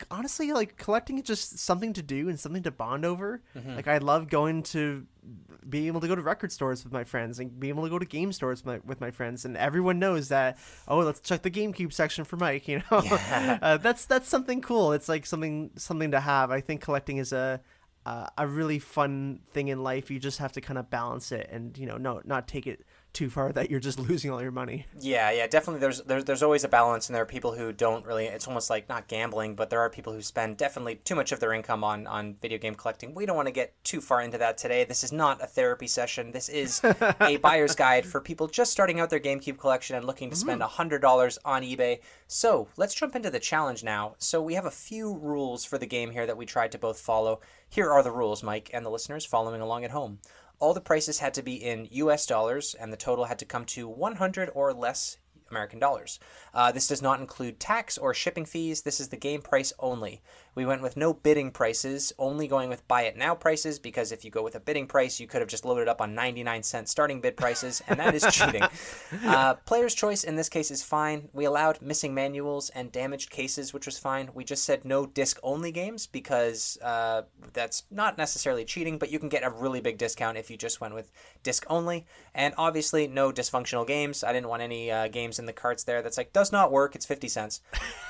[0.09, 3.41] honestly like collecting is just something to do and something to bond over.
[3.75, 5.05] Like I love going to
[5.67, 7.97] being able to go to record stores with my friends and being able to go
[7.97, 11.41] to game stores with my, with my friends and everyone knows that oh let's check
[11.41, 12.97] the GameCube section for Mike you know?
[13.61, 14.93] Uh, that's that's something cool.
[14.93, 16.51] It's like something something to have.
[16.51, 17.61] I think collecting is a
[18.05, 20.11] uh, a really fun thing in life.
[20.11, 22.85] You just have to kind of balance it and you know no not take it
[23.15, 25.79] too far that you're just losing all your money Yeah, yeah, definitely.
[25.79, 28.25] There's there's there's always a balance, and there are people who don't really.
[28.25, 31.39] It's almost like not gambling, but there are people who spend definitely too much of
[31.39, 33.13] their income on on video game collecting.
[33.13, 34.83] We don't want to get too far into that today.
[34.83, 36.31] This is not a therapy session.
[36.31, 40.29] This is a buyer's guide for people just starting out their GameCube collection and looking
[40.29, 40.65] to spend mm.
[40.65, 41.99] a hundred dollars on eBay.
[42.27, 44.15] So let's jump into the challenge now.
[44.17, 46.99] So we have a few rules for the game here that we tried to both
[46.99, 47.39] follow.
[47.69, 50.19] Here are the rules, Mike, and the listeners following along at home.
[50.59, 53.65] All the prices had to be in US dollars, and the total had to come
[53.65, 55.17] to 100 or less
[55.49, 56.19] American dollars.
[56.53, 58.81] Uh, this does not include tax or shipping fees.
[58.81, 60.21] This is the game price only.
[60.55, 64.23] We went with no bidding prices, only going with buy it now prices because if
[64.23, 66.87] you go with a bidding price, you could have just loaded up on 99 cent
[66.87, 68.63] starting bid prices, and that is cheating.
[69.25, 71.27] Uh, player's choice in this case is fine.
[71.33, 74.29] We allowed missing manuals and damaged cases, which was fine.
[74.33, 79.19] We just said no disc only games because uh, that's not necessarily cheating, but you
[79.19, 81.11] can get a really big discount if you just went with
[81.43, 82.05] disc only.
[82.33, 84.23] And obviously, no dysfunctional games.
[84.23, 86.95] I didn't want any uh, games in the carts there that's like does not work.
[86.95, 87.61] It's 50 cents.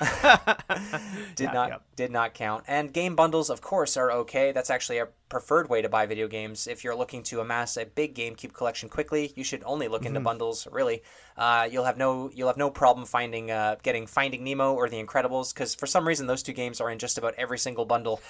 [1.34, 1.82] did Yeah, not yep.
[1.96, 2.62] did not count.
[2.68, 4.52] And game bundles, of course, are okay.
[4.52, 6.68] That's actually a preferred way to buy video games.
[6.68, 10.08] If you're looking to amass a big GameCube collection quickly, you should only look Mm-hmm.
[10.16, 10.68] into bundles.
[10.70, 11.02] Really,
[11.36, 15.02] uh, you'll have no you'll have no problem finding uh, getting Finding Nemo or The
[15.02, 18.20] Incredibles because for some reason those two games are in just about every single bundle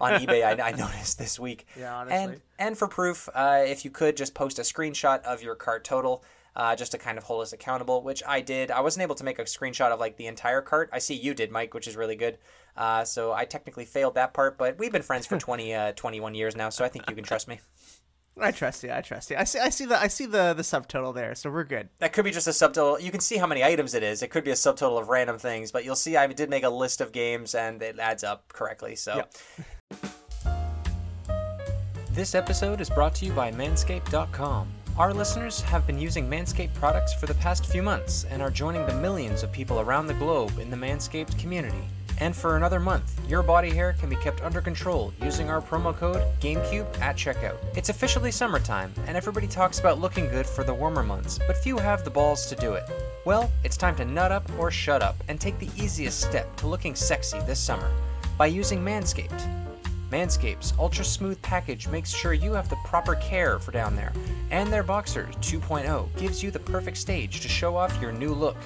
[0.00, 0.44] on eBay.
[0.44, 1.66] I, I noticed this week.
[1.78, 2.42] Yeah, And honestly.
[2.58, 6.22] and for proof, uh, if you could just post a screenshot of your cart total.
[6.56, 8.70] Uh, just to kind of hold us accountable, which I did.
[8.70, 10.88] I wasn't able to make a screenshot of like the entire cart.
[10.92, 12.38] I see you did, Mike, which is really good.
[12.76, 16.34] Uh, so I technically failed that part, but we've been friends for 20, uh, 21
[16.36, 17.58] years now, so I think you can trust me.
[18.40, 20.62] I trust you I trust you I see I see the I see the the
[20.64, 23.00] subtotal there so we're good That could be just a subtotal.
[23.00, 24.24] You can see how many items it is.
[24.24, 26.68] It could be a subtotal of random things, but you'll see I did make a
[26.68, 28.96] list of games and it adds up correctly.
[28.96, 29.16] So.
[29.16, 29.34] Yep.
[32.10, 34.68] This episode is brought to you by Manscaped.com.
[34.96, 38.86] Our listeners have been using Manscaped products for the past few months and are joining
[38.86, 41.82] the millions of people around the globe in the Manscaped community.
[42.20, 45.96] And for another month, your body hair can be kept under control using our promo
[45.96, 47.56] code GameCube at checkout.
[47.76, 51.76] It's officially summertime, and everybody talks about looking good for the warmer months, but few
[51.76, 52.84] have the balls to do it.
[53.24, 56.68] Well, it's time to nut up or shut up and take the easiest step to
[56.68, 57.90] looking sexy this summer
[58.38, 59.73] by using Manscaped.
[60.14, 64.12] Manscaped's ultra smooth package makes sure you have the proper care for down there,
[64.52, 68.56] and their Boxer 2.0 gives you the perfect stage to show off your new look.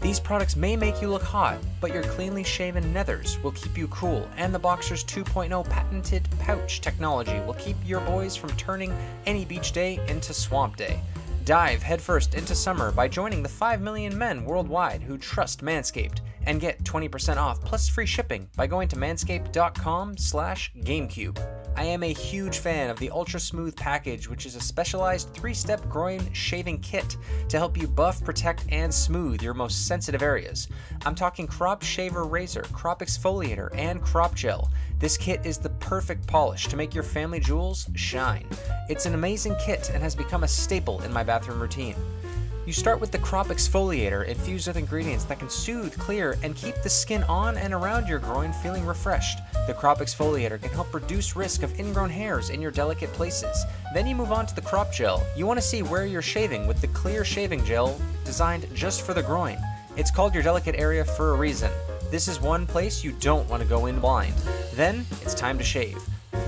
[0.00, 3.86] These products may make you look hot, but your cleanly shaven nethers will keep you
[3.86, 8.92] cool, and the Boxer's 2.0 patented pouch technology will keep your boys from turning
[9.26, 11.00] any beach day into swamp day.
[11.46, 16.60] Dive headfirst into summer by joining the 5 million men worldwide who trust Manscaped and
[16.60, 21.38] get 20% off plus free shipping by going to manscaped.com slash GameCube.
[21.76, 25.54] I am a huge fan of the Ultra Smooth package, which is a specialized three
[25.54, 27.16] step groin shaving kit
[27.48, 30.66] to help you buff, protect, and smooth your most sensitive areas.
[31.04, 34.68] I'm talking crop shaver razor, crop exfoliator, and crop gel.
[34.98, 38.46] This kit is the perfect polish to make your family jewels shine.
[38.88, 41.96] It's an amazing kit and has become a staple in my bathroom routine.
[42.64, 46.76] You start with the crop exfoliator infused with ingredients that can soothe, clear, and keep
[46.82, 49.40] the skin on and around your groin feeling refreshed.
[49.66, 53.66] The crop exfoliator can help reduce risk of ingrown hairs in your delicate places.
[53.92, 55.24] Then you move on to the crop gel.
[55.36, 59.12] You want to see where you're shaving with the clear shaving gel designed just for
[59.12, 59.58] the groin.
[59.98, 61.70] It's called your delicate area for a reason.
[62.10, 64.34] This is one place you don't want to go in blind.
[64.74, 65.98] Then it's time to shave.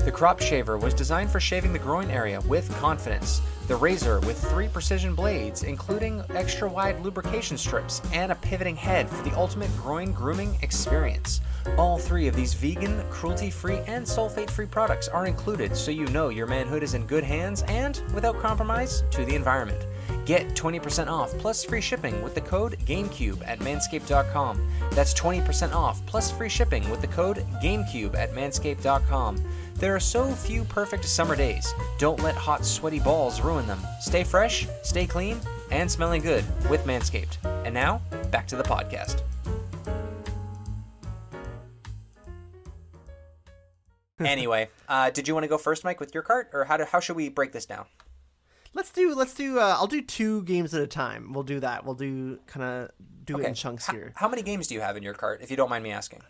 [0.05, 3.43] The crop shaver was designed for shaving the groin area with confidence.
[3.67, 9.11] The razor with three precision blades, including extra wide lubrication strips and a pivoting head
[9.11, 11.41] for the ultimate groin grooming experience.
[11.77, 16.07] All three of these vegan, cruelty free, and sulfate free products are included so you
[16.07, 19.85] know your manhood is in good hands and without compromise to the environment.
[20.29, 24.61] Get 20% off plus free shipping with the code GameCube at manscaped.com.
[24.93, 29.43] That's 20% off plus free shipping with the code GameCube at manscaped.com.
[29.77, 31.73] There are so few perfect summer days.
[31.97, 33.81] Don't let hot, sweaty balls ruin them.
[34.03, 37.39] Stay fresh, stay clean, and smelling good with Manscaped.
[37.65, 39.23] And now, back to the podcast.
[44.21, 46.85] anyway, uh, did you want to go first, Mike, with your cart, or how do,
[46.85, 47.87] how should we break this down?
[48.79, 51.33] Let's do let's do uh, I'll do two games at a time.
[51.33, 51.85] We'll do that.
[51.85, 52.91] We'll do kind of
[53.25, 54.13] do it in chunks H- here.
[54.15, 56.23] How many games do you have in your cart, if you don't mind me asking?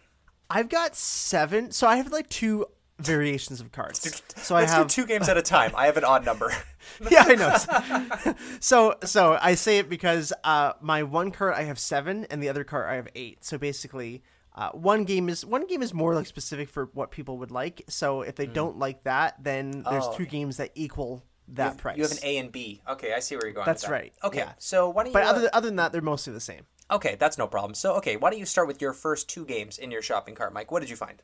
[0.48, 1.72] I've got seven.
[1.72, 2.64] So I have like two
[2.98, 4.22] variations of cards.
[4.36, 5.72] So Let's I have do two games at a time.
[5.76, 6.50] I have an odd number.
[7.10, 8.34] yeah, I know.
[8.60, 12.48] so so I say it because uh, my one card I have seven, and the
[12.48, 13.44] other card I have eight.
[13.44, 14.22] So basically,
[14.54, 17.82] uh, one game is one game is more like specific for what people would like.
[17.88, 20.06] So if they don't like that, then there's.
[20.06, 20.30] Oh, two okay.
[20.30, 21.22] games that equal
[21.54, 21.96] that price.
[21.96, 22.80] You have an A and B.
[22.88, 23.66] Okay, I see where you're going.
[23.66, 23.94] That's with that.
[23.94, 24.52] right, Okay, yeah.
[24.58, 25.14] so why don't you?
[25.14, 26.62] but uh, other than, other than that, they're mostly the same.
[26.90, 27.74] okay, that's no problem.
[27.74, 30.52] So okay, why don't you start with your first two games in your shopping cart,
[30.52, 30.70] Mike?
[30.70, 31.22] What did you find?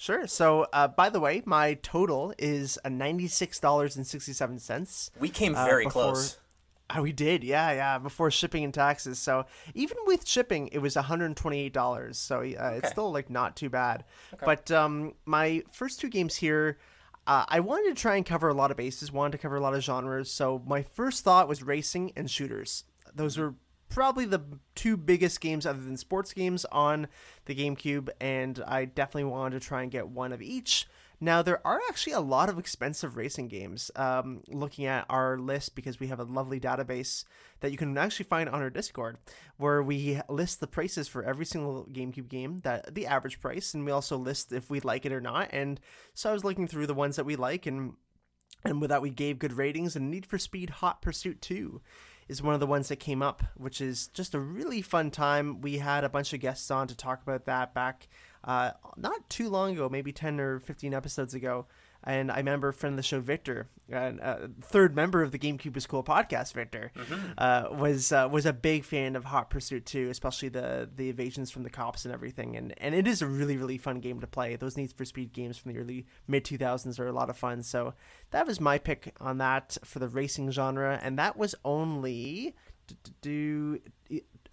[0.00, 0.28] Sure.
[0.28, 5.10] So, uh, by the way, my total is a ninety-six dollars and sixty-seven cents.
[5.18, 6.38] We came Uh, very before- close.
[6.96, 7.98] Oh, we did, yeah, yeah.
[7.98, 9.44] Before shipping and taxes, so
[9.74, 12.16] even with shipping, it was one hundred twenty-eight dollars.
[12.16, 14.04] So uh, it's still like not too bad.
[14.42, 16.78] But um, my first two games here,
[17.28, 19.12] uh, I wanted to try and cover a lot of bases.
[19.12, 20.30] Wanted to cover a lot of genres.
[20.30, 22.84] So my first thought was racing and shooters.
[23.14, 23.54] Those were
[23.90, 24.40] probably the
[24.74, 27.06] two biggest games other than sports games on
[27.44, 30.86] the GameCube, and I definitely wanted to try and get one of each.
[31.20, 33.90] Now, there are actually a lot of expensive racing games.
[33.96, 37.24] Um, looking at our list, because we have a lovely database
[37.60, 39.18] that you can actually find on our Discord,
[39.56, 43.84] where we list the prices for every single GameCube game, that the average price, and
[43.84, 45.48] we also list if we like it or not.
[45.52, 45.80] And
[46.14, 47.94] so I was looking through the ones that we like, and
[48.64, 49.96] and with that we gave good ratings.
[49.96, 51.80] And Need for Speed Hot Pursuit 2
[52.28, 55.60] is one of the ones that came up, which is just a really fun time.
[55.60, 58.08] We had a bunch of guests on to talk about that back
[58.44, 61.66] uh, not too long ago, maybe 10 or 15 episodes ago.
[62.04, 65.38] And I remember a friend of the show, Victor, and uh, third member of the
[65.38, 66.92] GameCube is Cool podcast, Victor,
[67.36, 71.50] uh, was uh, was a big fan of Hot Pursuit 2, especially the the evasions
[71.50, 72.56] from the cops and everything.
[72.56, 74.54] And and it is a really really fun game to play.
[74.54, 77.64] Those Need for Speed games from the early mid 2000s are a lot of fun.
[77.64, 77.94] So
[78.30, 82.54] that was my pick on that for the racing genre, and that was only
[83.20, 83.80] do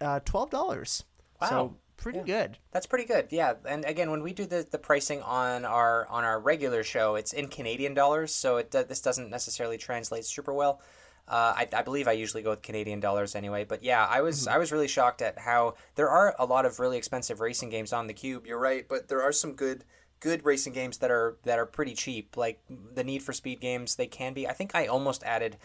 [0.00, 1.04] uh, twelve dollars.
[1.40, 1.48] Wow.
[1.48, 2.58] So pretty good.
[2.72, 3.54] That's pretty good, yeah.
[3.68, 7.32] And again, when we do the, the pricing on our on our regular show, it's
[7.32, 10.80] in Canadian dollars, so it this doesn't necessarily translate super well.
[11.28, 14.46] Uh, I, I believe I usually go with Canadian dollars anyway, but yeah, I was
[14.46, 17.92] I was really shocked at how there are a lot of really expensive racing games
[17.92, 18.46] on the Cube.
[18.46, 19.84] You're right, but there are some good
[20.20, 22.36] good racing games that are that are pretty cheap.
[22.36, 22.60] Like
[22.94, 24.46] the Need for Speed games, they can be.
[24.46, 25.56] I think I almost added.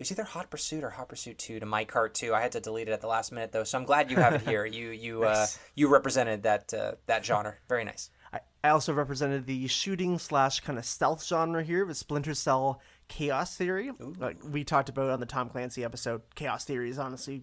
[0.00, 2.32] It was either Hot Pursuit or Hot Pursuit Two to my cart too.
[2.32, 4.32] I had to delete it at the last minute though, so I'm glad you have
[4.32, 4.64] it here.
[4.70, 7.56] You you uh, you represented that uh, that genre.
[7.68, 8.08] Very nice.
[8.32, 12.80] I, I also represented the shooting slash kind of stealth genre here with Splinter Cell
[13.08, 13.90] Chaos Theory.
[13.98, 17.42] Like we talked about on the Tom Clancy episode, Chaos Theory is honestly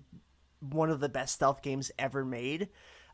[0.60, 2.70] one of the best stealth games ever made.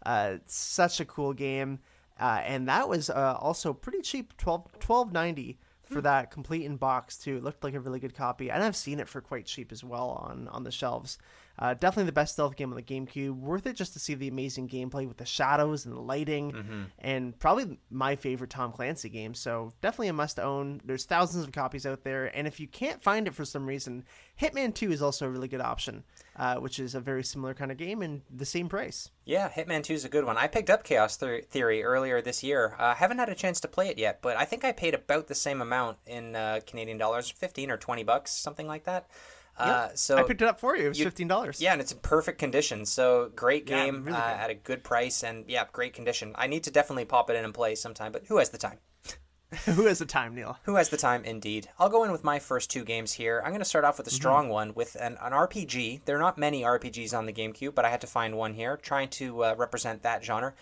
[0.06, 1.80] Uh, such a cool game,
[2.18, 5.58] uh, and that was uh, also pretty cheap 12 12.90
[5.94, 6.06] for hmm.
[6.06, 7.38] that complete in box too.
[7.38, 9.84] It looked like a really good copy, and I've seen it for quite cheap as
[9.84, 11.18] well on on the shelves.
[11.60, 13.36] Uh, definitely the best stealth game on the GameCube.
[13.38, 16.82] Worth it just to see the amazing gameplay with the shadows and the lighting, Mm-hmm.
[17.00, 19.34] and probably my favorite Tom Clancy game.
[19.36, 20.82] So definitely a must own.
[20.84, 24.04] There's thousands of copies out there, and if you can't find it for some reason,
[24.42, 26.04] Hitman 2 is also a really good option,
[26.38, 29.12] uh, which is a very similar kind of game and the same price.
[29.26, 30.38] Yeah, Hitman 2 is a good one.
[30.38, 32.76] I picked up Chaos Theory earlier this year.
[32.80, 34.96] I uh, haven't had a chance to play it yet, but I think I paid
[34.96, 39.08] about the same amount in uh, Canadian dollars, 15 or 20 bucks, something like that.
[39.58, 40.86] Uh, so I picked it up for you.
[40.86, 41.62] It was you- fifteen dollars.
[41.62, 42.86] Yeah, and it's in perfect condition.
[42.86, 46.34] So great Yeah, game really uh, at a good price, and yeah, great condition.
[46.36, 48.80] I need to definitely pop it in and play sometime, but who has the time?
[49.66, 50.58] Who has the time, Neil?
[50.64, 51.70] Who has the time, indeed?
[51.78, 53.40] I'll go in with my first two games here.
[53.46, 56.06] I'm going to start off with a strong one with an, an RPG.
[56.06, 58.78] There are not many RPGs on the GameCube, but I had to find one here,
[58.78, 60.56] trying to uh, represent that genre.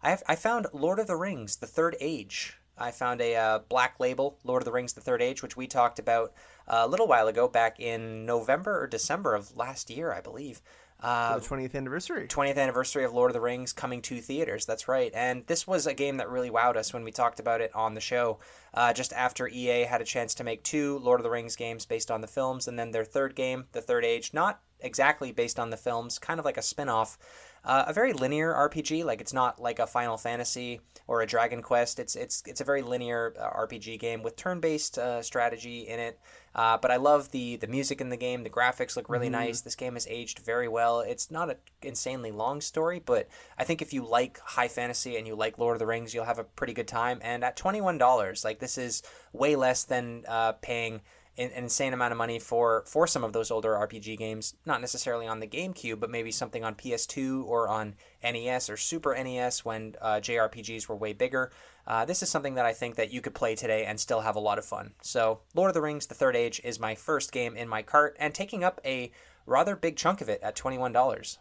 [0.00, 2.56] I, have, I found Lord of the Rings, The Third Age.
[2.78, 5.66] I found a uh, black label, Lord of the Rings, The Third Age, which we
[5.66, 6.32] talked about
[6.66, 10.60] a little while ago, back in November or December of last year, I believe.
[11.00, 12.26] Uh, the twentieth anniversary.
[12.26, 14.64] 20th anniversary of Lord of the Rings coming to theaters.
[14.64, 15.12] That's right.
[15.14, 17.94] And this was a game that really wowed us when we talked about it on
[17.94, 18.38] the show.
[18.72, 21.84] Uh, just after EA had a chance to make two Lord of the Rings games
[21.84, 25.58] based on the films, and then their third game, The Third Age, not exactly based
[25.58, 27.18] on the films, kind of like a spin off.
[27.64, 31.62] Uh, a very linear RPG, like it's not like a Final Fantasy or a Dragon
[31.62, 31.98] Quest.
[31.98, 36.20] It's it's it's a very linear uh, RPG game with turn-based uh, strategy in it.
[36.56, 38.42] Uh, but I love the the music in the game.
[38.42, 39.60] The graphics look really nice.
[39.60, 41.00] This game has aged very well.
[41.00, 45.26] It's not an insanely long story, but I think if you like high fantasy and
[45.26, 47.18] you like Lord of the Rings, you'll have a pretty good time.
[47.22, 49.02] And at twenty one dollars, like this is
[49.34, 51.02] way less than uh, paying
[51.38, 54.80] an an insane amount of money for for some of those older RPG games, not
[54.80, 59.64] necessarily on the GameCube, but maybe something on PS2 or on NES or Super NES
[59.64, 61.50] when uh, JRPGs were way bigger.
[61.86, 64.36] Uh, this is something that I think that you could play today and still have
[64.36, 64.94] a lot of fun.
[65.02, 68.16] So, Lord of the Rings: The Third Age is my first game in my cart
[68.18, 69.12] and taking up a
[69.46, 71.38] rather big chunk of it at twenty one dollars.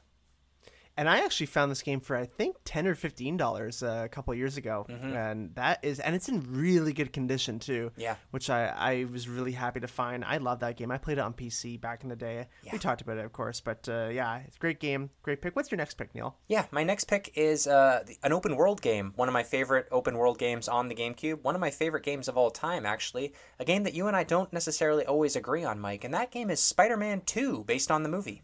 [0.97, 4.09] And I actually found this game for I think ten or fifteen dollars uh, a
[4.09, 7.91] couple years ago, and that is and it's in really good condition too.
[7.97, 8.15] Yeah.
[8.31, 10.23] which I I was really happy to find.
[10.23, 10.91] I love that game.
[10.91, 12.47] I played it on PC back in the day.
[12.63, 12.71] Yeah.
[12.71, 15.55] We talked about it, of course, but uh, yeah, it's a great game, great pick.
[15.55, 16.37] What's your next pick, Neil?
[16.47, 19.11] Yeah, my next pick is uh, an open world game.
[19.17, 21.43] One of my favorite open world games on the GameCube.
[21.43, 23.33] One of my favorite games of all time, actually.
[23.59, 26.03] A game that you and I don't necessarily always agree on, Mike.
[26.05, 28.43] And that game is Spider Man 2, based on the movie.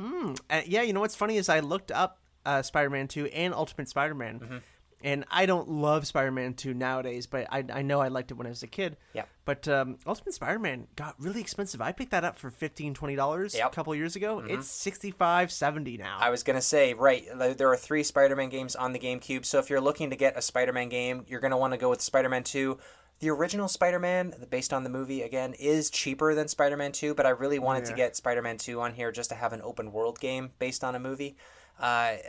[0.00, 3.88] Uh, yeah, you know what's funny is I looked up uh, Spider-Man 2 and Ultimate
[3.88, 4.56] Spider-Man, Mm-hmm.
[5.02, 8.46] and I don't love Spider-Man 2 nowadays, but I, I know I liked it when
[8.46, 8.96] I was a kid.
[9.12, 9.24] Yeah.
[9.44, 11.80] But um, Ultimate Spider-Man got really expensive.
[11.82, 13.18] I picked that up for $15, $20 Yep.
[13.18, 13.66] Mm-hmm.
[13.66, 14.42] a couple years ago.
[14.46, 16.16] It's 65 70 now.
[16.20, 17.24] I was going to say, right,
[17.56, 19.44] there are three Spider Man games on the GameCube.
[19.44, 21.78] So if you're looking to get a Spider Man game, you're going to want to
[21.78, 22.78] go with Spider Man 2.
[23.20, 27.14] The original Spider Man, based on the movie, again, is cheaper than Spider Man 2,
[27.14, 29.62] but I really wanted to get Spider Man 2 on here just to have an
[29.62, 31.36] open world game based on a movie.
[31.78, 31.82] Uh,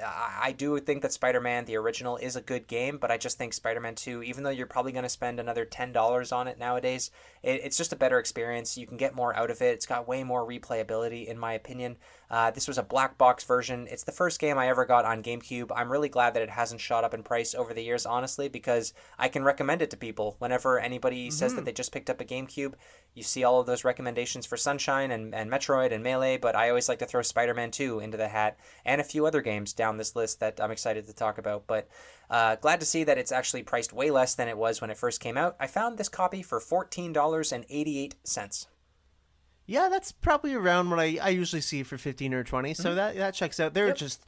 [0.03, 3.17] I I do think that Spider Man, the original, is a good game, but I
[3.17, 6.47] just think Spider Man 2, even though you're probably going to spend another $10 on
[6.47, 7.11] it nowadays,
[7.43, 8.77] it, it's just a better experience.
[8.77, 9.73] You can get more out of it.
[9.73, 11.97] It's got way more replayability, in my opinion.
[12.29, 13.87] Uh, this was a black box version.
[13.89, 15.71] It's the first game I ever got on GameCube.
[15.75, 18.93] I'm really glad that it hasn't shot up in price over the years, honestly, because
[19.17, 20.35] I can recommend it to people.
[20.39, 22.73] Whenever anybody says that they just picked up a GameCube,
[23.13, 26.69] you see all of those recommendations for Sunshine and, and Metroid and Melee, but I
[26.69, 29.73] always like to throw Spider Man 2 into the hat and a few other games
[29.73, 31.67] down this list that I'm excited to talk about.
[31.67, 31.87] But
[32.29, 34.97] uh, glad to see that it's actually priced way less than it was when it
[34.97, 35.55] first came out.
[35.59, 38.67] I found this copy for $14.88.
[39.65, 42.73] yeah, that's probably around what I, I usually see for 15 or 20.
[42.73, 42.95] So Mm-hmm.
[42.95, 43.73] that, that checks out.
[43.73, 44.25] They're just.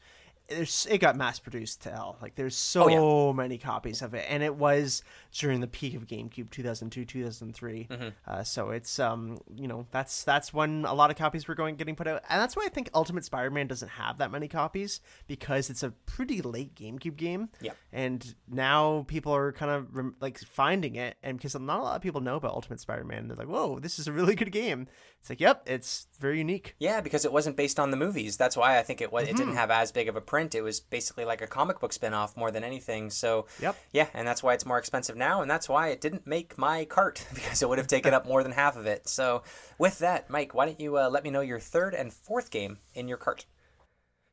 [0.49, 2.17] There's, it got mass produced to hell.
[2.21, 3.33] Like there's so Oh, yeah.
[3.35, 5.03] many copies of it, and it was
[5.37, 7.87] during the peak of GameCube, 2002, 2003.
[7.89, 8.07] Mm-hmm.
[8.25, 11.75] Uh, so it's um, you know, that's that's when a lot of copies were going
[11.75, 15.01] getting put out, and that's why I think Ultimate Spider-Man doesn't have that many copies
[15.27, 17.49] because it's a pretty late GameCube game.
[17.61, 17.73] Yeah.
[17.91, 21.95] And now people are kind of rem- like finding it, and because not a lot
[21.97, 24.87] of people know about Ultimate Spider-Man, they're like, "Whoa, this is a really good game."
[25.19, 28.37] It's like, "Yep, it's very unique." Yeah, because it wasn't based on the movies.
[28.37, 29.23] That's why I think it was.
[29.23, 29.37] It Mm-hmm.
[29.37, 30.55] didn't have as big of a print.
[30.55, 33.09] It was basically like a comic book spin-off more than anything.
[33.09, 33.75] So Yep.
[33.91, 36.85] yeah, and that's why it's more expensive now, and that's why it didn't make my
[36.85, 39.07] cart because it would have taken up more than half of it.
[39.07, 39.43] So
[39.77, 42.77] with that, Mike, why don't you uh, let me know your third and fourth game
[42.93, 43.45] in your cart?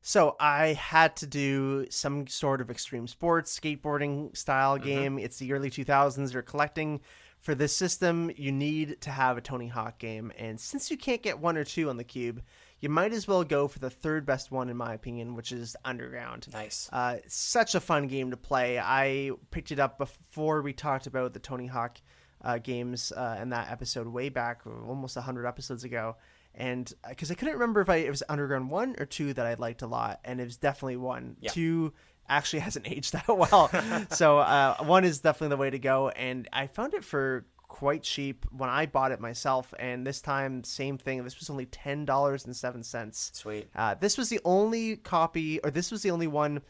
[0.06, 5.18] So I had to do some sort of extreme sports skateboarding style game.
[5.18, 6.30] It's the early 2000s.
[6.34, 7.00] You're collecting
[7.44, 8.30] for this system.
[8.36, 11.64] You need to have a Tony Hawk game, and since you can't get one or
[11.64, 12.42] two on the cube,
[12.80, 15.76] you might as well go for the third best one in my opinion, which is
[15.84, 16.48] Underground.
[16.52, 16.88] Nice.
[16.90, 18.78] Uh, such a fun game to play.
[18.78, 21.98] I picked it up before we talked about the Tony Hawk
[22.42, 26.16] uh, games uh, in that episode way back, almost 100 episodes ago.
[26.54, 29.54] and because I couldn't remember if I it was Underground one or two that I
[29.54, 31.36] liked a lot, and it was definitely one.
[31.40, 31.50] Yeah.
[31.50, 31.92] Two
[32.28, 33.70] actually hasn't aged that well,
[34.10, 36.08] so uh, one is definitely the way to go.
[36.10, 40.62] And I found it for quite cheap when I bought it myself, and this time
[40.62, 41.24] same thing.
[41.24, 43.30] This was only ten dollars and seven cents.
[43.34, 43.68] Sweet.
[43.74, 46.62] Uh, this was the only copy, or this was the only one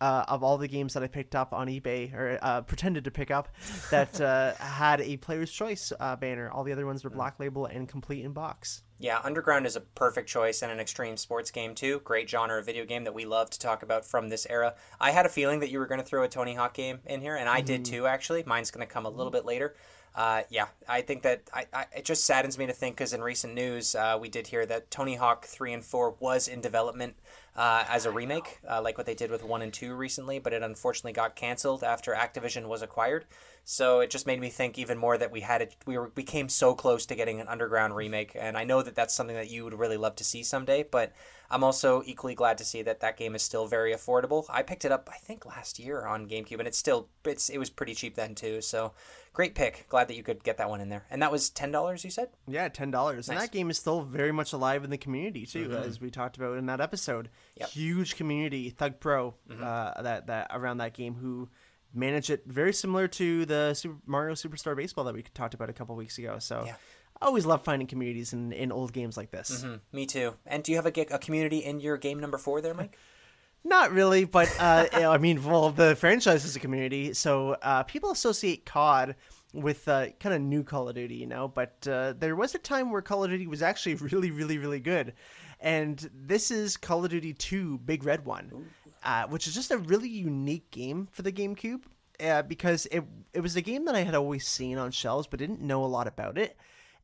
[0.00, 3.10] uh, of all the games that I picked up on eBay or uh, pretended to
[3.10, 3.48] pick up
[3.90, 6.50] that uh, had a Player's Choice uh, banner.
[6.50, 8.82] All the other ones were Black Label and complete in box.
[8.98, 12.00] Yeah, Underground is a perfect choice and an extreme sports game too.
[12.04, 14.74] Great genre of video game that we love to talk about from this era.
[15.00, 17.22] I had a feeling that you were going to throw a Tony Hawk game in
[17.22, 18.06] here, and I did too.
[18.06, 19.74] Actually, mine's going to come a little bit later.
[20.14, 23.22] Uh, yeah, I think that I, I, it just saddens me to think because in
[23.22, 27.14] recent news uh, we did hear that Tony Hawk three and four was in development
[27.60, 30.54] uh, as a remake, uh, like what they did with one and two recently, but
[30.54, 33.26] it unfortunately got canceled after Activision was acquired.
[33.64, 35.76] So it just made me think even more that we had it.
[35.84, 38.94] We were we came so close to getting an Underground remake, and I know that
[38.94, 40.84] that's something that you would really love to see someday.
[40.84, 41.12] But
[41.50, 44.46] I'm also equally glad to see that that game is still very affordable.
[44.48, 47.58] I picked it up I think last year on GameCube, and it's still it's it
[47.58, 48.62] was pretty cheap then too.
[48.62, 48.94] So
[49.32, 49.86] great pick.
[49.88, 51.04] Glad that you could get that one in there.
[51.10, 52.04] And that was ten dollars.
[52.04, 52.28] You said.
[52.46, 55.72] Yeah, ten dollars, and that game is still very much alive in the community too,
[55.72, 57.30] as we talked about in that episode.
[57.56, 57.68] Yep.
[57.70, 61.48] Huge community, Thug Pro, uh, that that around that game who
[61.92, 65.72] manage it very similar to the Super Mario Superstar Baseball that we talked about a
[65.72, 66.38] couple weeks ago.
[66.38, 66.64] So.
[66.66, 66.74] Yeah.
[67.22, 69.62] I always love finding communities in, in old games like this.
[69.62, 70.36] Hmm, me too.
[70.46, 72.96] And do you have a, a community in your game number four there, Mike?
[73.64, 78.10] Not really, but uh, I mean, well, the franchise is a community, so uh, people
[78.10, 79.16] associate COD
[79.52, 81.48] with uh, kind of new Call of Duty, you know.
[81.48, 84.80] But uh, there was a time where Call of Duty was actually really, really, really
[84.80, 85.12] good,
[85.60, 88.70] and this is Call of Duty Two: Big Red One,
[89.04, 91.82] uh, which is just a really unique game for the GameCube.
[92.18, 93.02] Uh, because it
[93.32, 95.86] it was a game that I had always seen on shelves, but didn't know a
[95.86, 96.56] lot about it.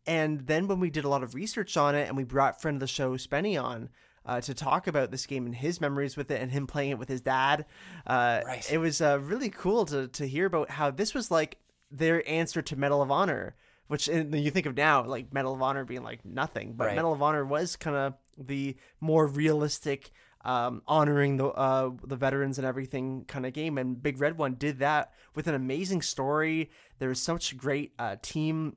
[0.06, 2.76] And then when we did a lot of research on it, and we brought friend
[2.76, 3.88] of the show Spenny on
[4.26, 6.98] uh, to talk about this game and his memories with it, and him playing it
[6.98, 7.64] with his dad,
[8.06, 8.72] uh, Right.
[8.72, 11.58] it was uh, really cool to to hear about how this was like
[11.90, 13.54] their answer to Medal of Honor.
[13.88, 16.96] Which you think of now, like Medal of Honor being like nothing, but Right.
[16.96, 20.10] Medal of Honor was kind of the more realistic,
[20.44, 23.78] um, honoring the uh, the veterans and everything kind of game.
[23.78, 26.68] And Big Red One did that with an amazing story.
[26.98, 28.74] There was such great uh, team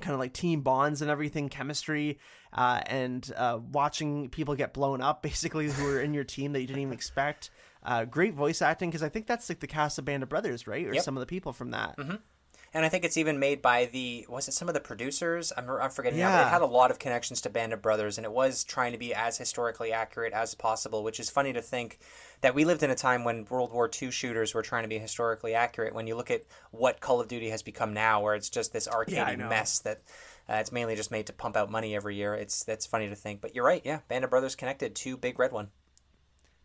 [0.00, 2.18] kind of like team bonds and everything, chemistry,
[2.56, 6.60] uh, and uh, watching people get blown up, basically, who are in your team that
[6.60, 7.50] you didn't even expect.
[7.84, 10.66] Uh, great voice acting because I think that's like the cast of Band of Brothers,
[10.66, 10.84] right?
[10.86, 11.04] Or Yep.
[11.04, 11.96] some of the people from that.
[12.74, 15.52] And I think it's even made by the was it some of the producers?
[15.56, 16.28] I'm, I'm forgetting now.
[16.30, 16.46] But Yeah.
[16.48, 18.98] it had a lot of connections to Band of Brothers, and it was trying to
[18.98, 21.04] be as historically accurate as possible.
[21.04, 22.00] Which is funny to think
[22.42, 24.98] that we lived in a time when World War II shooters were trying to be
[24.98, 25.94] historically accurate.
[25.94, 26.42] When you look at
[26.72, 29.48] what Call of Duty has become now, where it's just this I arcadey know.
[29.48, 30.00] mess that.
[30.48, 32.34] Uh, it's mainly just made to pump out money every year.
[32.34, 33.82] It's that's funny to think, but you're right.
[33.84, 35.70] Yeah, Band of Brothers connected to Big Red One.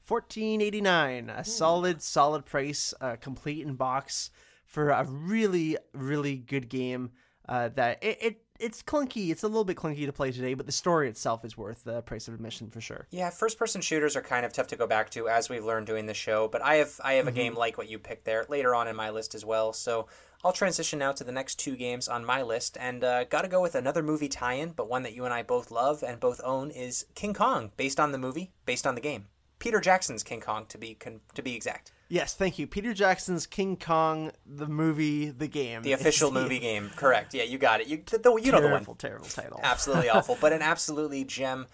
[0.04, 4.30] Fourteen eighty nine, a solid, solid price, uh, complete in box
[4.66, 7.12] for a really, really good game.
[7.48, 9.32] Uh, that it, it it's clunky.
[9.32, 12.02] It's a little bit clunky to play today, but the story itself is worth the
[12.04, 13.08] price of admission for sure.
[13.10, 15.88] Yeah, first person shooters are kind of tough to go back to as we've learned
[15.88, 18.46] doing the show, but I have I have a game like what you picked there
[18.48, 19.74] later on in my list as well.
[19.74, 20.08] So
[20.44, 23.48] I'll transition now to the next two games on my list, and uh, got to
[23.48, 26.42] go with another movie tie-in, but one that you and I both love and both
[26.44, 29.28] own is King Kong, based on the movie, based on the game.
[29.60, 32.68] Peter Jackson's King Kong, to be con- to be exact, Yes, thank you.
[32.68, 35.82] Peter Jackson's King Kong, the movie, the game.
[35.84, 36.90] the official movie game.
[36.98, 37.34] Correct?
[37.34, 37.88] Yeah, you got it.
[37.88, 38.74] You the, the, you know the one.
[38.84, 39.60] Terrible, terrible title.
[39.64, 41.68] absolutely awful, but an absolutely gem,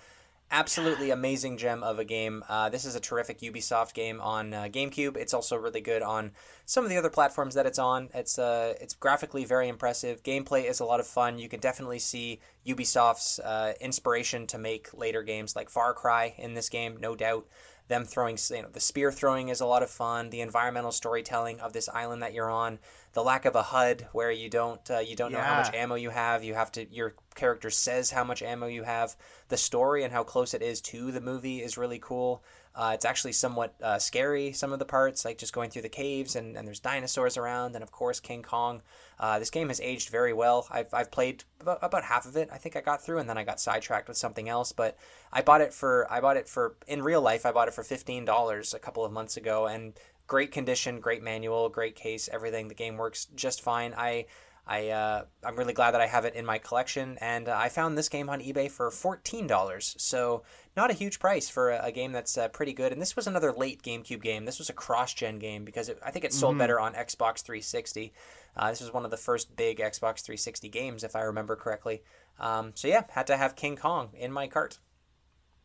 [0.51, 2.43] absolutely amazing gem of a game.
[2.47, 5.17] Uh, this is a terrific Ubisoft game on uh, GameCube.
[5.17, 6.31] It's also really good on
[6.65, 8.09] some of the other platforms that it's on.
[8.13, 10.23] It's uh, it's graphically very impressive.
[10.23, 11.39] Gameplay is a lot of fun.
[11.39, 16.53] You can definitely see Ubisoft's uh, inspiration to make later games like Far Cry in
[16.53, 17.47] this game, no doubt.
[17.87, 20.29] Them throwing, you know, the spear throwing is a lot of fun.
[20.29, 22.79] The environmental storytelling of this island that you're on,
[23.17, 25.95] the lack of a HUD where you don't uh, you don't know how much ammo
[25.95, 26.43] you have.
[26.43, 29.15] You have to your character says how much ammo you have.
[29.49, 32.43] The story and how close it is to the movie is really cool.
[32.75, 35.89] Uh, it's actually somewhat uh, scary some of the parts, like just going through the
[35.89, 38.83] caves and, and there's dinosaurs around, and of course King Kong.
[39.19, 40.67] Uh, this game has aged very well.
[40.69, 42.49] I've, I've played about, about half of it.
[42.53, 44.73] I think I got through, and then I got sidetracked with something else.
[44.73, 44.95] But
[45.33, 47.47] I bought it for I bought it for in real life.
[47.47, 49.93] I bought it for fifteen dollars a couple of months ago, and
[50.27, 52.67] great condition, great manual, great case, everything.
[52.67, 53.93] The game works just fine.
[53.97, 54.25] I
[54.69, 57.69] I uh, I'm really glad that I have it in my collection, and uh, I
[57.69, 59.95] found this game on eBay for fourteen dollars.
[59.97, 60.43] So
[60.75, 62.91] not a huge price for a, a game that's uh, pretty good.
[62.91, 64.45] And this was another late GameCube game.
[64.45, 66.57] This was a cross-gen game because it, I think it sold Mm-hmm.
[66.57, 68.13] better on Xbox 360.
[68.55, 72.03] Uh, this was one of the first big Xbox 360 games, if I remember correctly.
[72.39, 74.79] Um, so yeah, had to have King Kong in my cart.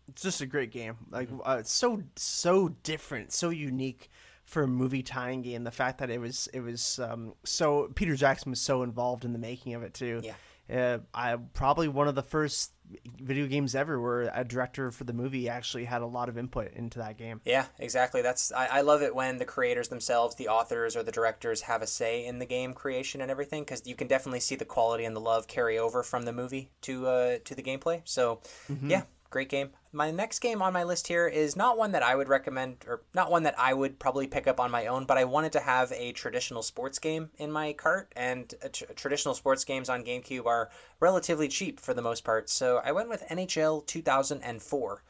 [0.09, 0.97] It's just a great game.
[1.11, 1.41] Like Mm-hmm.
[1.45, 4.11] uh, it's so so different, so unique
[4.53, 5.65] for a movie tying game.
[5.65, 9.33] The fact that it was it was um, so Peter Jackson was so involved in
[9.33, 10.21] the making of it too.
[10.23, 10.35] Yeah.
[10.71, 12.73] Uh, I probably one of the first
[13.21, 16.73] video games ever where a director for the movie actually had a lot of input
[16.75, 17.41] into that game.
[17.45, 18.23] Yeah, exactly.
[18.23, 21.83] That's I, I love it when the creators themselves, the authors or the directors, have
[21.83, 25.05] a say in the game creation and everything because you can definitely see the quality
[25.05, 28.03] and the love carry over from the movie to uh, to the gameplay.
[28.05, 28.41] So,
[28.87, 29.71] yeah, great game.
[29.95, 33.03] My next game on my list here is not one that I would recommend, or
[33.13, 35.61] not one that I would probably pick up on my own, but I wanted to
[35.61, 40.47] have a traditional sports game in my cart, and tr- traditional sports games on GameCube
[40.47, 42.49] are relatively cheap for the most part.
[42.49, 45.03] So I went with NHL 2004.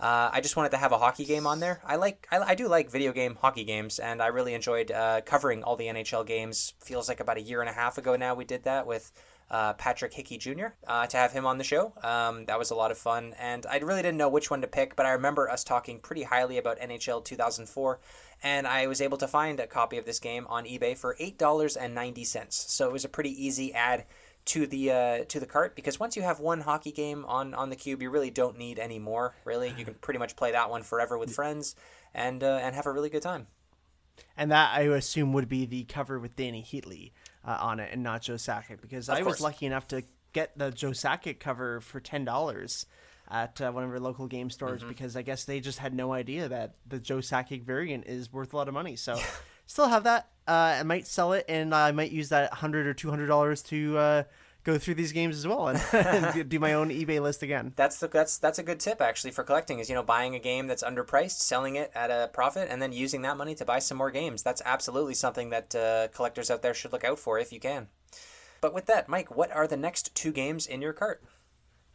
[0.00, 1.82] Uh, I just wanted to have a hockey game on there.
[1.84, 5.20] I like, I, I do like video game hockey games, and I really enjoyed uh,
[5.20, 6.72] covering all the NHL games.
[6.80, 9.12] Feels like about a year and a half ago now we did that with
[9.52, 10.68] uh, Patrick Hickey Jr.
[10.86, 11.92] Uh, to have him on the show.
[12.02, 14.66] Um, that was a lot of fun, and I really didn't know which one to
[14.66, 18.00] pick, but I remember us talking pretty highly about NHL 2004,
[18.42, 21.38] and I was able to find a copy of this game on eBay for eight
[21.38, 22.56] dollars and ninety cents.
[22.68, 24.06] So it was a pretty easy add
[24.46, 27.68] to the uh, to the cart because once you have one hockey game on on
[27.68, 29.34] the cube, you really don't need any more.
[29.44, 31.76] Really, you can pretty much play that one forever with friends
[32.14, 33.48] and uh, and have a really good time.
[34.36, 37.12] And that I assume would be the cover with Dany Heatley
[37.44, 39.34] uh, on it and not Joe Sakic because I course.
[39.34, 42.86] was lucky enough to get the Joe Sakic cover for ten dollars
[43.30, 44.88] at uh, one of our local game stores Mm-hmm.
[44.88, 48.52] because I guess they just had no idea that the Joe Sakic variant is worth
[48.52, 48.96] a lot of money.
[48.96, 49.18] So
[49.66, 50.28] still have that.
[50.46, 53.62] Uh, I might sell it and I might use that hundred or two hundred dollars
[53.64, 54.22] to uh,
[54.64, 57.72] go through these games as well and, and do my own eBay list again.
[57.76, 60.38] That's the that's that's a good tip actually for collecting is you know buying a
[60.38, 63.78] game that's underpriced, selling it at a profit, and then using that money to buy
[63.78, 64.42] some more games.
[64.42, 67.88] That's absolutely something that uh, collectors out there should look out for if you can.
[68.60, 71.22] But with that, Mike, what are the next two games in your cart?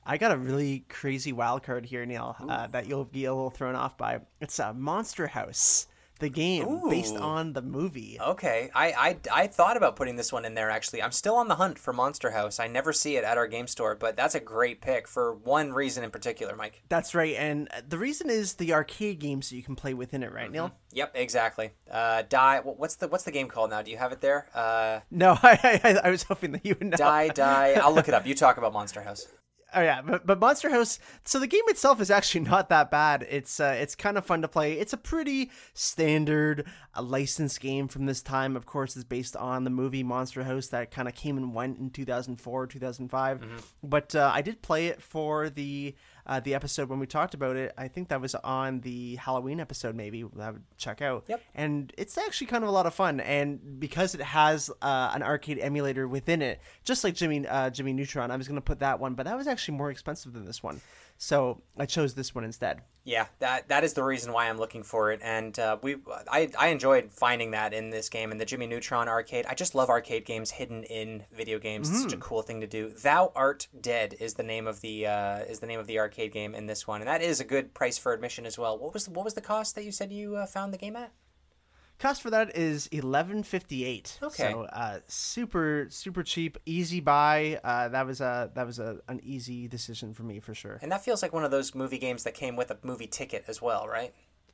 [0.06, 3.50] I got a really crazy wild card here, Neil, uh, that you'll be a little
[3.50, 4.22] thrown off by.
[4.40, 5.88] It's a Monster House,
[6.20, 8.18] the game based on the movie.
[8.20, 11.02] Okay, I, I I thought about putting this one in there actually.
[11.02, 12.60] I'm still on the hunt for Monster House.
[12.60, 15.74] I never see it at our game store, but that's a great pick for one
[15.74, 16.84] reason in particular, Mike.
[16.90, 20.32] That's right, and the reason is the arcade games that you can play within it,
[20.34, 20.72] right, Neil?
[20.94, 21.72] Yep, exactly.
[21.92, 22.60] Uh, die.
[22.64, 23.82] What's the what's the game called now?
[23.82, 24.48] Do you have it there?
[24.54, 26.98] Uh, No, I, I, I was hoping that you would know.
[26.98, 27.74] die, die.
[27.82, 28.26] I'll look it up.
[28.26, 29.28] You talk about Monster House.
[29.74, 30.98] Oh yeah, but, but Monster House.
[31.26, 33.28] So the game itself is actually not that bad.
[33.30, 34.74] It's uh, it's kind of fun to play.
[34.74, 36.66] It's a pretty standard
[36.96, 38.56] uh, licensed game from this time.
[38.56, 41.80] Of course, it's based on the movie Monster House that kind of came and went
[41.80, 43.42] in 2004, 2005.
[43.84, 45.96] But uh, I did play it for the
[46.28, 47.74] uh, the episode when we talked about it.
[47.78, 49.96] I think that was on the Halloween episode.
[49.96, 51.24] Maybe that I would check out.
[51.28, 51.42] Yep.
[51.56, 53.20] And it's actually kind of a lot of fun.
[53.20, 57.94] And because it has uh, an arcade emulator within it, just like Jimmy uh, Jimmy
[57.94, 60.46] Neutron, I was going to put that one, but that was actually more expensive than
[60.46, 60.82] this one.
[61.18, 62.82] So I chose this one instead.
[63.04, 65.96] Yeah, that that is the reason why I'm looking for it, and uh, we
[66.30, 69.46] I, I enjoyed finding that in this game in the Jimmy Neutron arcade.
[69.48, 71.90] I just love arcade games hidden in video games.
[71.90, 72.90] It's such a cool thing to do.
[72.90, 76.34] Thou Art Dead is the name of the uh, is the name of the arcade
[76.34, 78.78] game in this one, and that is a good price for admission as well.
[78.78, 81.14] What was what was the cost that you said you uh, found the game at?
[82.00, 84.20] Cost for that is eleven fifty eight.
[84.22, 84.52] Okay.
[84.52, 87.60] So uh, super super cheap, easy buy.
[87.64, 90.78] Uh, that was a that was a an easy decision for me for sure.
[90.82, 93.46] And that feels like one of those movie games that came with a movie ticket
[93.48, 94.14] as well, right?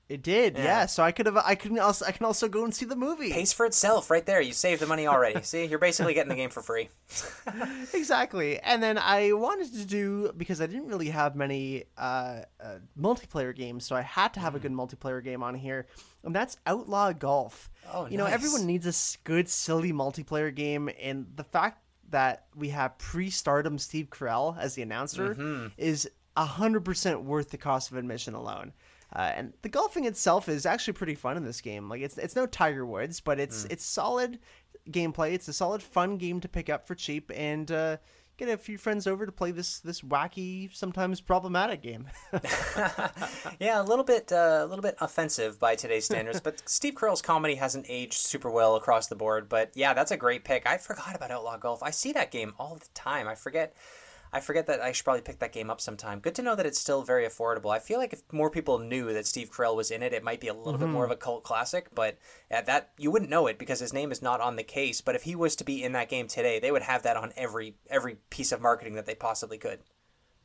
[0.09, 0.85] It did, yeah.
[0.85, 3.31] So I could have I can also I can also go and see the movie.
[3.31, 4.41] Pays for itself right there.
[4.41, 5.41] You saved the money already.
[5.43, 6.89] See, you're basically getting the game for free.
[7.93, 8.59] exactly.
[8.59, 13.55] And then I wanted to do because I didn't really have many uh, uh, multiplayer
[13.55, 15.87] games, so I had to have a good multiplayer game on here,
[16.23, 17.69] and that's Outlaw Golf.
[17.91, 21.79] Oh, you know, everyone needs a good, silly multiplayer game, and the fact
[22.09, 25.67] that we have pre-stardom Steve Carell as the announcer Mm-hmm.
[25.77, 28.73] is hundred percent worth the cost of admission alone.
[29.15, 31.87] Uh, and the golfing itself is actually pretty fun in this game.
[31.89, 33.41] Like it's it's no Tiger Woods, but Mm.
[33.43, 34.39] it's it's solid
[34.89, 35.33] gameplay.
[35.33, 37.97] It's a solid, fun game to pick up for cheap and uh,
[38.37, 42.07] get a few friends over to play this this wacky, sometimes problematic game.
[43.59, 47.21] Yeah, a little bit, uh, a little bit offensive by today's standards, but Steve Carell's
[47.21, 49.47] comedy hasn't aged super well across the board.
[49.47, 50.65] But yeah, that's a great pick.
[50.67, 51.83] I forgot about Outlaw Golf.
[51.83, 53.27] I see that game all the time.
[53.27, 53.73] I forget.
[54.33, 56.19] I forget that I should probably pick that game up sometime.
[56.19, 57.71] Good to know that it's still very affordable.
[57.71, 60.41] I feel like if more people knew that Steve Carell was in it, it might
[60.41, 61.19] be a little bit more of mm-hmm.
[61.19, 61.89] a cult classic.
[61.93, 62.17] But
[62.49, 65.01] at that you wouldn't know it because his name is not on the case.
[65.01, 67.31] But if he was to be in that game today, they would have that on
[67.37, 69.79] every every piece of marketing that they possibly could.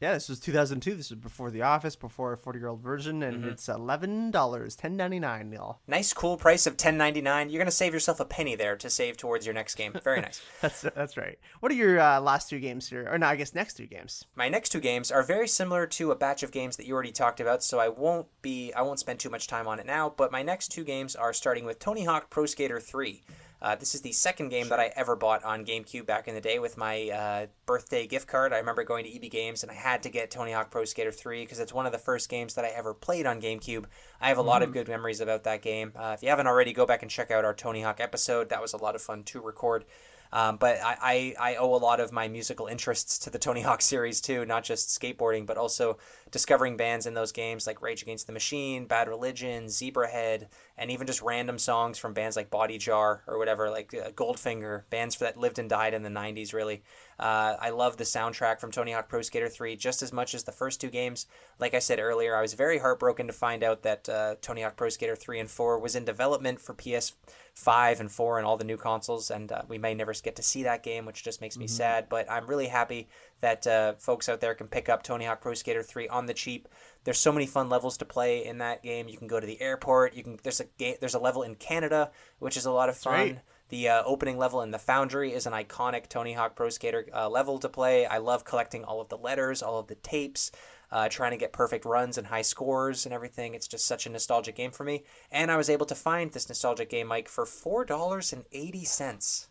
[0.01, 0.95] Yeah, this was 2002.
[0.95, 3.49] This was before The Office, before a 40 year old Virgin, and Mm-hmm.
[3.49, 5.51] it's eleven dollars, ten ninety nine.
[5.51, 5.81] Neil.
[5.89, 7.51] Nice, cool price of ten ninety nine.
[7.51, 9.95] You're gonna save yourself a penny there to save towards your next game.
[10.05, 10.41] Very nice.
[10.61, 11.39] That's that's right.
[11.61, 13.09] What are your uh, last two games here?
[13.11, 14.25] Or no, I guess next two games.
[14.37, 17.13] My next two games are very similar to a batch of games that you already
[17.13, 20.15] talked about, so I won't be I won't spend too much time on it now.
[20.17, 23.23] But my next two games are starting with Tony Hawk Pro Skater 3.
[23.61, 26.41] Uh, this is the second game that I ever bought on GameCube back in the
[26.41, 28.53] day with my uh, birthday gift card.
[28.53, 31.11] I remember going to EB Games and I had to get Tony Hawk Pro Skater
[31.11, 33.87] 3 because it's one of the first games that I ever played on GameCube.
[34.21, 35.93] I have a lot of good memories about that game.
[35.97, 38.49] Uh, if you haven't already, go back and check out our Tony Hawk episode.
[38.49, 39.85] That was a lot of fun to record.
[40.33, 43.63] Um, but I, I, I owe a lot of my musical interests to the Tony
[43.63, 45.99] Hawk series too, not just skateboarding, but also
[46.31, 51.07] discovering bands in those games like Rage Against the Machine, Bad Religion, Zebrahead, and even
[51.07, 55.37] just random songs from bands like Body Jar or whatever, like uh, Goldfinger, bands that
[55.37, 56.83] lived and died in the 90s, really.
[57.19, 60.45] Uh, I love the soundtrack from Tony Hawk Pro Skater 3 just as much as
[60.45, 61.27] the first two games.
[61.59, 64.77] Like I said earlier, I was very heartbroken to find out that uh, Tony Hawk
[64.77, 68.65] Pro Skater 3 and 4 was in development for PS5 and 4 and all the
[68.65, 71.57] new consoles, and uh, we may never get to see that game, which just makes
[71.57, 72.09] me sad.
[72.09, 73.09] But I'm really happy
[73.41, 76.35] that uh, folks out there can pick up Tony Hawk Pro Skater 3 on the
[76.35, 76.69] cheap.
[77.05, 79.09] There's so many fun levels to play in that game.
[79.09, 80.15] You can go to the airport.
[80.15, 82.97] You can there's a ga- there's a level in Canada, which is a lot of
[82.97, 83.15] fun.
[83.15, 83.39] right.
[83.69, 87.29] The uh, opening level in the Foundry is an iconic Tony Hawk Pro Skater uh,
[87.29, 88.07] level to play.
[88.07, 90.51] I love collecting all of the letters, all of the tapes,
[90.91, 93.55] uh, trying to get perfect runs and high scores and everything.
[93.55, 95.05] It's just such a nostalgic game for me.
[95.31, 98.85] And I was able to find this nostalgic game, Mike, for four dollars and eighty
[98.85, 99.49] cents.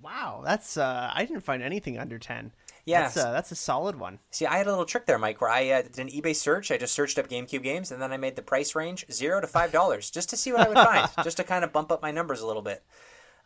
[0.00, 2.52] Wow, that's uh, I didn't find anything under ten.
[2.84, 3.02] Yeah.
[3.02, 4.20] that's, uh, that's a solid one.
[4.30, 6.70] See, I had a little trick there, Mike, where I uh, did an eBay search.
[6.70, 9.48] I just searched up GameCube games, and then I made the price range zero to
[9.48, 12.00] five dollars, just to see what I would find, just to kind of bump up
[12.00, 12.84] my numbers a little bit.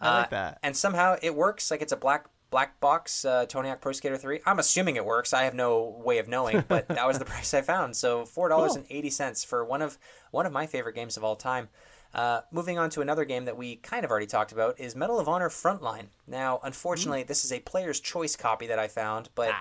[0.01, 0.59] I like Uh, that.
[0.63, 1.71] And somehow it works.
[1.71, 4.41] Like it's a black black box uh, Tony Hawk Pro Skater 3.
[4.45, 5.33] I'm assuming it works.
[5.33, 7.95] I have no way of knowing, but that was the price I found.
[7.97, 9.99] So four dollars and eighty cents for one of
[10.31, 11.69] one of my favorite games of all time.
[12.13, 15.21] Uh, moving on to another game that we kind of already talked about is Medal
[15.21, 16.07] of Honor Frontline.
[16.27, 19.55] Now, unfortunately, this is a player's choice copy that I found, but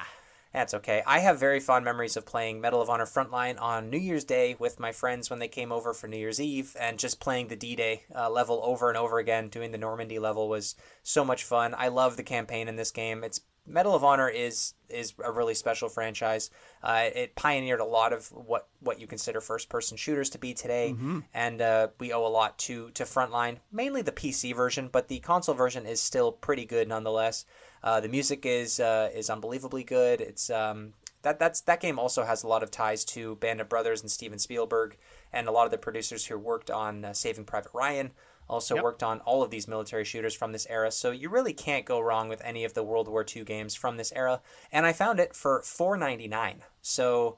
[0.54, 1.04] that's okay.
[1.06, 4.56] I have very fond memories of playing Medal of Honor Frontline on New Year's Day
[4.58, 7.56] with my friends when they came over for New Year's Eve, and just playing the
[7.56, 9.50] D-Day uh, level over and over again.
[9.50, 11.76] Doing the Normandy level was so much fun.
[11.78, 13.24] I love the campaign in this game.
[13.24, 16.50] It's Medal of Honor is is a really special franchise.
[16.82, 20.56] Uh, it pioneered a lot of what what you consider first person shooters to be
[20.56, 20.96] today,
[21.34, 25.20] and uh, we owe a lot to to Frontline, mainly the PC version, but the
[25.20, 27.46] console version is still pretty good nonetheless.
[27.84, 30.22] Uh, the music is uh, is unbelievably good.
[30.22, 33.70] It's um, that that's that game also has a lot of ties to Band of
[33.70, 34.98] Brothers and Steven Spielberg,
[35.34, 38.12] and a lot of the producers who worked on uh, Saving Private Ryan
[38.50, 38.84] also Yep.
[38.84, 40.92] worked on all of these military shooters from this era.
[40.92, 43.98] So you really can't go wrong with any of the World War II games from
[43.98, 44.42] this era.
[44.72, 46.64] And I found it for four ninety nine.
[46.82, 47.36] So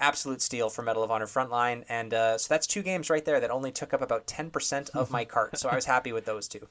[0.00, 3.40] absolute steal for Medal of Honor Frontline, and uh, so that's two games right there
[3.40, 5.58] that only took up about ten percent of my cart.
[5.58, 6.68] So I was happy with those two.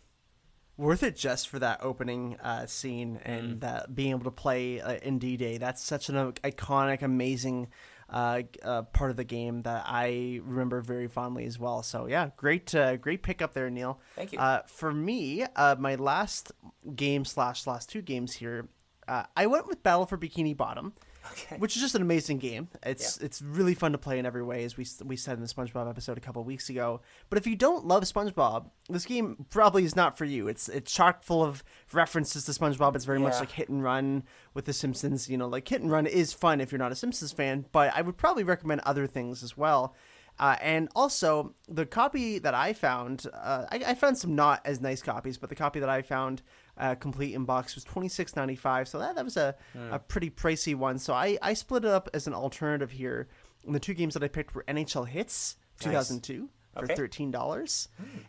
[0.78, 3.60] Worth it just for that opening uh, scene and Mm.
[3.62, 5.58] that being able to play uh, in D Day.
[5.58, 7.68] That's such an iconic, amazing
[8.10, 11.82] uh, uh, part of the game that I remember very fondly as well.
[11.84, 14.00] So yeah, great, uh, great pickup there, Neil.
[14.16, 14.40] Thank you.
[14.40, 16.52] Uh, for me, uh, my last
[16.96, 18.70] game slash last two games here,
[19.08, 20.94] uh, I went with Battle for Bikini Bottom.
[21.32, 21.58] Okay.
[21.58, 22.68] Which is just an amazing game.
[22.84, 25.48] It's it's really fun to play in every way, as we we said in the
[25.48, 27.02] SpongeBob episode a couple weeks ago.
[27.30, 30.48] But if you don't love SpongeBob, this game probably is not for you.
[30.48, 31.64] It's it's chock full of
[31.94, 32.96] references to SpongeBob.
[32.96, 34.24] It's very much like Hit and Run
[34.54, 35.30] with The Simpsons.
[35.30, 37.92] You know, like Hit and Run is fun if you're not a Simpsons fan, but
[37.96, 39.96] I would probably recommend other things as well.
[40.40, 44.80] Uh, and also, the copy that I found, uh, I, I found some not as
[44.80, 46.44] nice copies, but the copy that I found
[46.80, 48.88] uh, complete in box was twenty six ninety five.
[48.88, 49.56] So that, that was a,
[49.92, 51.00] a pretty pricey one.
[51.00, 53.28] So I, I split it up as an alternative here.
[53.66, 56.96] And the two games that I picked were NHL Hitz two thousand two for Okay.
[56.96, 57.88] thirteen dollars,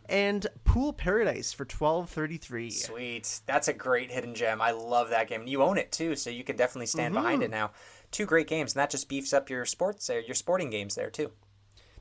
[0.09, 2.71] and Pool Paradise for twelve thirty three.
[2.71, 3.41] Sweet.
[3.45, 4.59] That's a great hidden gem.
[4.61, 5.45] I love that game.
[5.47, 7.71] You own it too, so you can definitely stand behind it now.
[8.11, 11.11] Two great games, and that just beefs up your sports, uh, your sporting games there
[11.11, 11.31] too.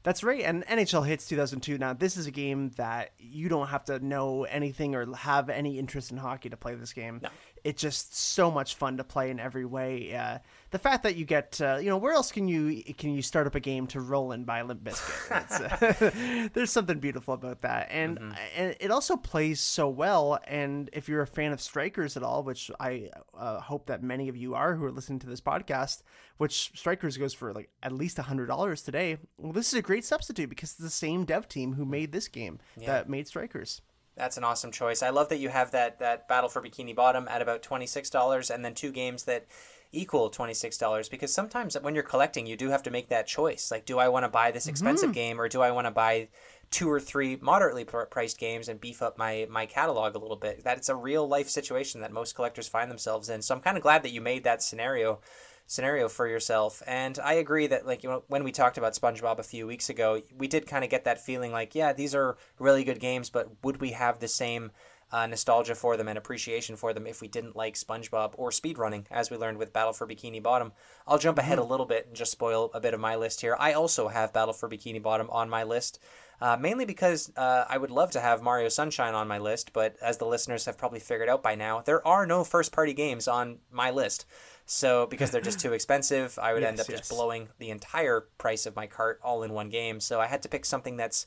[0.08, 0.40] That's right.
[0.40, 1.76] And NHL Hitz 2002.
[1.76, 5.78] Now, this is a game that you don't have to know anything or have any
[5.78, 7.20] interest in hockey to play this game.
[7.22, 7.28] No.
[7.64, 10.14] It's just so much fun to play in every way.
[10.14, 10.38] Uh,
[10.70, 13.46] the fact that you get, uh, you know, where else can you can you start
[13.46, 15.28] up a game to roll in by Limp Bizkit?
[15.58, 18.32] Uh, there's something beautiful about that, and mm-hmm.
[18.56, 20.38] and it also plays so well.
[20.46, 24.28] And if you're a fan of Strikers at all, which I uh, hope that many
[24.28, 26.02] of you are who are listening to this podcast,
[26.36, 29.18] which Strikers goes for like at least a hundred dollars today.
[29.38, 32.28] Well, this is a great substitute because it's the same dev team who made this
[32.28, 32.86] game yeah.
[32.86, 33.80] that made Strikers.
[34.18, 35.02] That's an awesome choice.
[35.02, 38.10] I love that you have that that Battle for Bikini Bottom at about twenty six
[38.10, 39.46] dollars, and then two games that
[39.92, 43.86] equal $26 because sometimes when you're collecting you do have to make that choice like
[43.86, 45.14] do i want to buy this expensive mm-hmm.
[45.14, 46.28] game or do i want to buy
[46.70, 50.62] two or three moderately priced games and beef up my my catalog a little bit
[50.62, 53.82] that's a real life situation that most collectors find themselves in so i'm kind of
[53.82, 55.20] glad that you made that scenario
[55.68, 56.82] scenario for yourself.
[56.86, 59.90] And i agree that like you know when we talked about spongebob a few weeks
[59.90, 63.30] ago we did kind of get that feeling like yeah these are really good games
[63.30, 64.72] but would we have the same
[65.10, 69.04] uh, nostalgia for them and appreciation for them if we didn't like SpongeBob or speedrunning,
[69.10, 70.72] as we learned with Battle for Bikini Bottom.
[71.06, 71.66] I'll jump ahead mm-hmm.
[71.66, 73.56] a little bit and just spoil a bit of my list here.
[73.58, 75.98] I also have Battle for Bikini Bottom on my list.
[76.40, 79.96] Uh, mainly because uh, I would love to have Mario Sunshine on my list, but
[80.00, 83.26] as the listeners have probably figured out by now, there are no first party games
[83.26, 84.24] on my list.
[84.64, 87.00] So, because they're just too expensive, I would yes, end up yes.
[87.00, 89.98] just blowing the entire price of my cart all in one game.
[89.98, 91.26] So, I had to pick something that's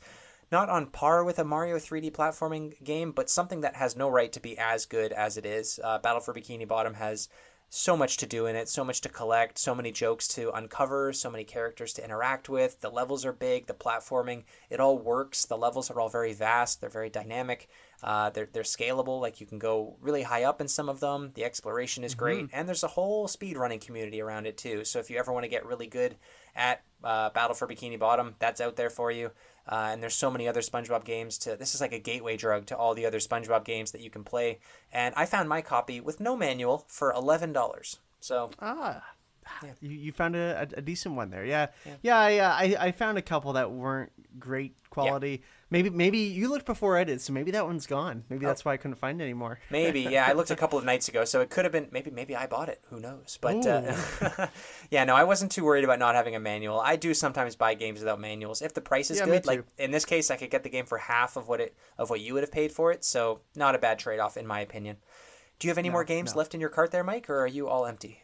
[0.52, 4.32] not on par with a Mario 3D platforming game, but something that has no right
[4.34, 5.80] to be as good as it is.
[5.84, 7.30] Uh, Battle for Bikini Bottom has
[7.74, 11.14] so much to do in it, so much to collect, so many jokes to uncover,
[11.14, 12.82] so many characters to interact with.
[12.82, 15.46] The levels are big, the platforming, it all works.
[15.46, 17.70] The levels are all very vast, they're very dynamic,
[18.04, 19.22] uh, they're, they're scalable.
[19.22, 21.32] Like you can go really high up in some of them.
[21.34, 22.56] The exploration is great, mm-hmm.
[22.56, 24.84] and there's a whole speed running community around it too.
[24.84, 26.18] So if you ever want to get really good
[26.58, 29.32] at uh, Battle for Bikini Bottom, that's out there for you.
[29.72, 32.66] Uh, and there's so many other SpongeBob games to this is like a gateway drug
[32.66, 34.60] to all the other SpongeBob games that you can play.
[34.92, 37.98] And I found my copy with no manual for eleven dollars.
[38.20, 39.02] So ah,
[39.64, 39.72] yeah.
[39.80, 41.46] you, you found a, a, decent one there.
[41.46, 41.96] Yeah, yeah.
[42.02, 45.42] yeah I, uh, I I found a couple that weren't great quality.
[45.42, 45.48] Yeah.
[45.72, 48.26] Maybe maybe you looked before I did, so maybe that one's gone.
[48.30, 48.50] Maybe oh.
[48.50, 49.58] that's why I couldn't find it anymore.
[49.70, 52.12] maybe yeah, I looked a couple of nights ago, so it could have been maybe
[52.12, 52.82] maybe I bought it.
[52.90, 53.40] Who knows?
[53.40, 54.48] But uh,
[54.92, 56.82] yeah, no, I wasn't too worried about not having a manual.
[56.82, 59.46] I do sometimes buy games without manuals if the price is yeah, good.
[59.46, 62.10] Like in this case, I could get the game for half of what it of
[62.10, 64.60] what you would have paid for it, so not a bad trade off in my
[64.60, 64.98] opinion.
[65.60, 66.40] Do you have any no, more games no.
[66.40, 68.20] left in your cart there, Mike, or are you all empty?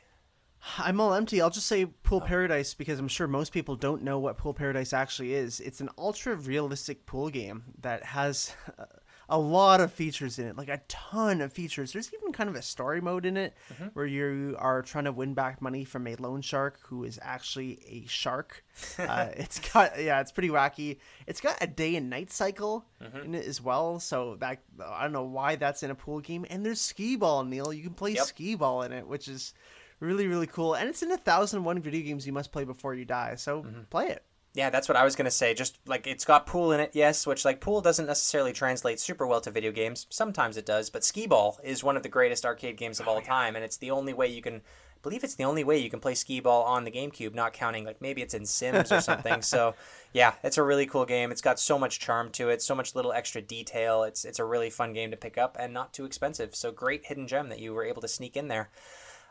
[0.77, 1.41] I'm all empty.
[1.41, 4.93] I'll just say Pool Paradise because I'm sure most people don't know what Pool Paradise
[4.93, 5.59] actually is.
[5.59, 8.53] It's an ultra realistic pool game that has
[9.29, 11.91] a lot of features in it, like a ton of features.
[11.91, 13.87] There's even kind of a story mode in it mm-hmm.
[13.87, 17.79] where you are trying to win back money from a loan shark who is actually
[17.87, 18.63] a shark.
[18.99, 20.97] uh, it's got yeah, it's pretty wacky.
[21.25, 23.17] It's got a day and night cycle mm-hmm.
[23.17, 23.99] in it as well.
[23.99, 26.45] So that I don't know why that's in a pool game.
[26.49, 27.73] And there's skee ball, Neil.
[27.73, 28.25] You can play yep.
[28.25, 29.53] skee ball in it, which is
[29.99, 32.93] really really cool and it's in a thousand one video games you must play before
[32.93, 33.81] you die so mm-hmm.
[33.89, 34.23] play it
[34.53, 36.91] yeah that's what i was going to say just like it's got pool in it
[36.93, 40.89] yes which like pool doesn't necessarily translate super well to video games sometimes it does
[40.89, 43.27] but skee ball is one of the greatest arcade games of oh, all yeah.
[43.27, 44.61] time and it's the only way you can
[44.97, 47.53] I believe it's the only way you can play skee ball on the GameCube, not
[47.53, 49.41] counting like maybe it's in Sims or something.
[49.43, 49.75] so,
[50.11, 51.31] yeah, it's a really cool game.
[51.31, 54.03] It's got so much charm to it, so much little extra detail.
[54.03, 56.55] It's it's a really fun game to pick up and not too expensive.
[56.55, 58.69] So great hidden gem that you were able to sneak in there.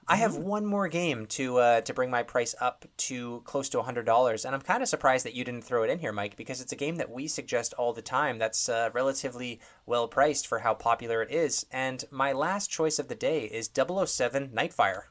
[0.08, 3.82] I have one more game to uh, to bring my price up to close to
[3.82, 6.36] hundred dollars, and I'm kind of surprised that you didn't throw it in here, Mike,
[6.36, 8.38] because it's a game that we suggest all the time.
[8.38, 11.66] That's uh, relatively well priced for how popular it is.
[11.72, 15.02] And my last choice of the day is 007 Nightfire.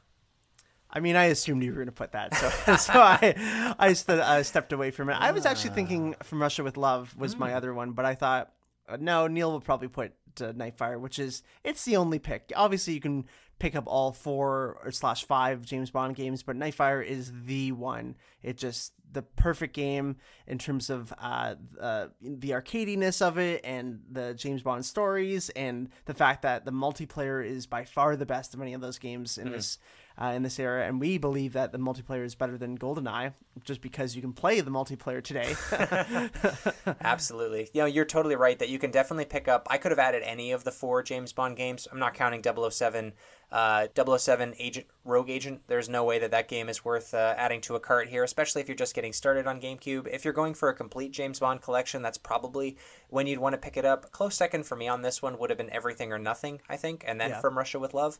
[0.88, 4.20] I mean, I assumed you were going to put that, so so I I st-
[4.20, 5.14] uh, stepped away from it.
[5.14, 7.40] I was actually thinking "From Russia with Love" was mm.
[7.40, 7.56] my hmm.
[7.56, 8.50] other one, but I thought
[8.88, 12.52] uh, no, Neil will probably put uh, Nightfire, which is it's the only pick.
[12.54, 13.26] Obviously, you can
[13.58, 18.16] pick up all four or slash five James Bond games, but Nightfire is the one.
[18.42, 24.00] It just the perfect game in terms of uh, uh, the arcadiness of it and
[24.10, 28.52] the James Bond stories and the fact that the multiplayer is by far the best
[28.52, 29.52] of any of those games in mm.
[29.52, 29.78] this
[30.20, 33.80] uh, in this era, and we believe that the multiplayer is better than GoldenEye, just
[33.80, 35.54] because you can play the multiplayer today.
[37.00, 39.66] Absolutely, you know you're totally right that you can definitely pick up.
[39.70, 41.86] I could have added any of the four James Bond games.
[41.90, 43.12] I'm not counting 007
[43.52, 45.62] uh, 007 Agent Rogue Agent.
[45.68, 48.60] There's no way that that game is worth uh, adding to a cart here, especially
[48.60, 50.08] if you're just getting started on GameCube.
[50.08, 52.76] If you're going for a complete James Bond collection, that's probably
[53.08, 54.10] when you'd want to pick it up.
[54.10, 57.04] Close second for me on this one would have been Everything or Nothing, I think,
[57.06, 57.40] and then yeah.
[57.40, 58.18] From Russia with Love.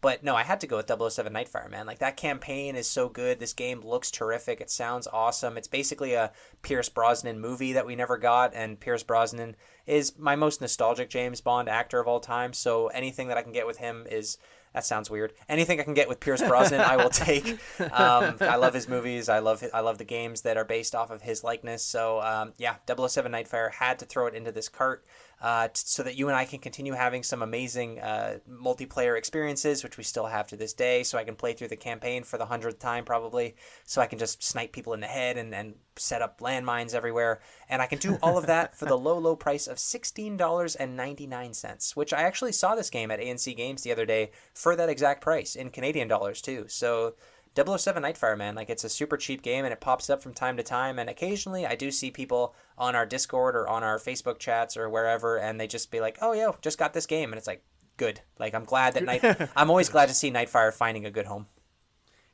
[0.00, 1.86] But no, I had to go with 007 Nightfire, man.
[1.86, 3.40] Like that campaign is so good.
[3.40, 4.60] This game looks terrific.
[4.60, 5.58] It sounds awesome.
[5.58, 6.32] It's basically a
[6.62, 11.40] Pierce Brosnan movie that we never got, and Pierce Brosnan is my most nostalgic James
[11.40, 12.52] Bond actor of all time.
[12.52, 14.38] So anything that I can get with him is
[14.74, 15.32] that sounds weird.
[15.48, 17.58] Anything I can get with Pierce Brosnan, I will take.
[17.80, 19.28] Um, I love his movies.
[19.28, 21.82] I love I love the games that are based off of his likeness.
[21.82, 25.04] So um, yeah, 007 Nightfire had to throw it into this cart
[25.40, 29.84] uh, t- so that you and I can continue having some amazing uh, multiplayer experiences,
[29.84, 31.04] which we still have to this day.
[31.04, 33.54] So I can play through the campaign for the hundredth time probably.
[33.84, 37.40] So I can just snipe people in the head and, and set up landmines everywhere.
[37.68, 42.12] And I can do all of that for the low, low price of $16.99, which
[42.12, 45.54] I actually saw this game at A&C Games the other day for that exact price
[45.54, 46.64] in Canadian dollars too.
[46.68, 47.14] So
[47.56, 50.56] 007 Nightfire, man, like it's a super cheap game and it pops up from time
[50.56, 50.98] to time.
[50.98, 54.88] And occasionally I do see people on our Discord or on our Facebook chats or
[54.88, 57.32] wherever, and they just be like, oh, yeah, just got this game.
[57.32, 57.62] And it's like,
[57.96, 58.20] good.
[58.38, 61.46] Like, I'm glad that Night, I'm always glad to see Nightfire finding a good home.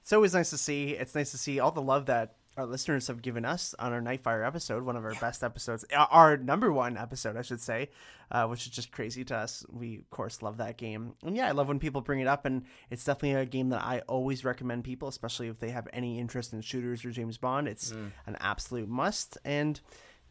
[0.03, 0.91] It's always nice to see.
[0.91, 4.00] It's nice to see all the love that our listeners have given us on our
[4.00, 7.90] Nightfire episode, one of our best episodes, our number one episode, I should say,
[8.30, 9.64] uh, which is just crazy to us.
[9.70, 11.14] We, of course, love that game.
[11.24, 13.84] And yeah, I love when people bring it up, and it's definitely a game that
[13.84, 17.66] I always recommend people, especially if they have any interest in shooters or James Bond.
[17.66, 18.12] It's mm.
[18.26, 19.36] an absolute must.
[19.44, 19.80] And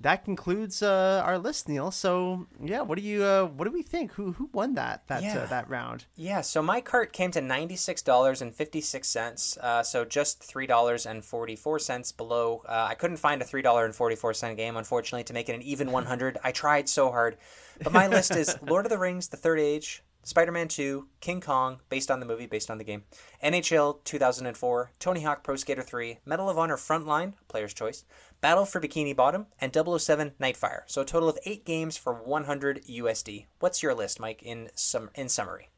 [0.04, 1.89] that concludes uh, our list, Neil.
[1.89, 4.12] So yeah, what do you uh, what do we think?
[4.14, 5.38] Who who won that that uh, yeah.
[5.39, 6.06] uh, that round?
[6.16, 9.58] Yeah, so my cart came to ninety six dollars and fifty six cents.
[9.58, 12.62] Uh, so just three dollars and forty four cents below.
[12.68, 15.49] Uh, I couldn't find a three dollar and forty four cent game, unfortunately, to make
[15.49, 16.38] it an even one hundred.
[16.43, 17.38] I tried so hard,
[17.82, 21.80] but my list is Lord of the Rings: The Third Age, Spider-Man 2, King Kong,
[21.89, 23.03] based on the movie, based on the game,
[23.43, 28.05] NHL 2004, Tony Hawk Pro Skater 3, Medal of Honor Frontline, player's choice,
[28.41, 30.82] Battle for Bikini Bottom, and 007 Nightfire.
[30.86, 33.45] So a total of eight games for 100 USD.
[33.59, 35.69] What's your list, Mike, in, sum- in summary?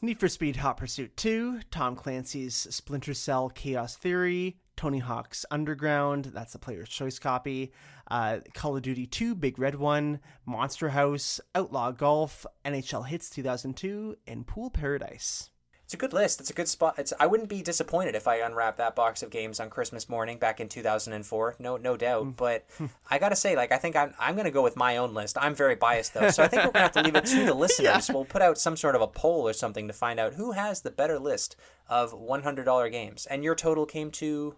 [0.00, 6.32] Need for Speed Hot Pursuit 2, Tom Clancy's Splinter Cell Chaos Theory, Tony Hawk's Underground,
[6.34, 7.70] that's the player's choice copy,
[8.10, 14.16] uh, Call of Duty 2, Big Red One, Monster House, Outlaw Golf, NHL Hitz 2002,
[14.26, 15.50] and Pool Paradise.
[15.84, 16.40] It's a good list.
[16.40, 16.94] It's a good spot.
[16.98, 20.38] It's I wouldn't be disappointed if I unwrapped that box of games on Christmas morning
[20.38, 21.56] back in 2004.
[21.60, 22.24] No, no doubt.
[22.24, 22.36] Mm.
[22.36, 22.64] But
[23.10, 25.36] I gotta say, like, I think I'm I'm gonna go with my own list.
[25.38, 27.54] I'm very biased though, so I think we're gonna have to leave it to the
[27.62, 28.08] listeners.
[28.08, 28.14] Yeah.
[28.14, 30.80] We'll put out some sort of a poll or something to find out who has
[30.80, 31.54] the better list
[31.88, 33.26] of $100 games.
[33.26, 34.56] And your total came to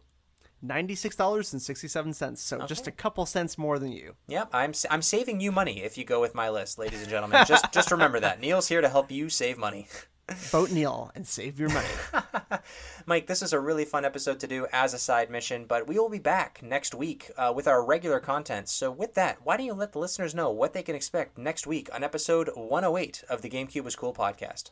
[0.64, 2.66] $96.67 so okay.
[2.66, 4.14] just a couple cents more than you.
[4.28, 7.44] Yep i'm i'm saving you money if you go with my list ladies and gentlemen.
[7.46, 8.40] Just just remember that.
[8.40, 9.88] Neil's here to help you save money.
[10.30, 11.88] Vote neil and save your money.
[13.06, 15.98] Mike this is a really fun episode to do as a side mission but we
[15.98, 18.68] will be back next week uh, with our regular content.
[18.68, 21.66] So with that why don't you let the listeners know what they can expect next
[21.66, 24.70] week on episode 108 of the gamecube was cool podcast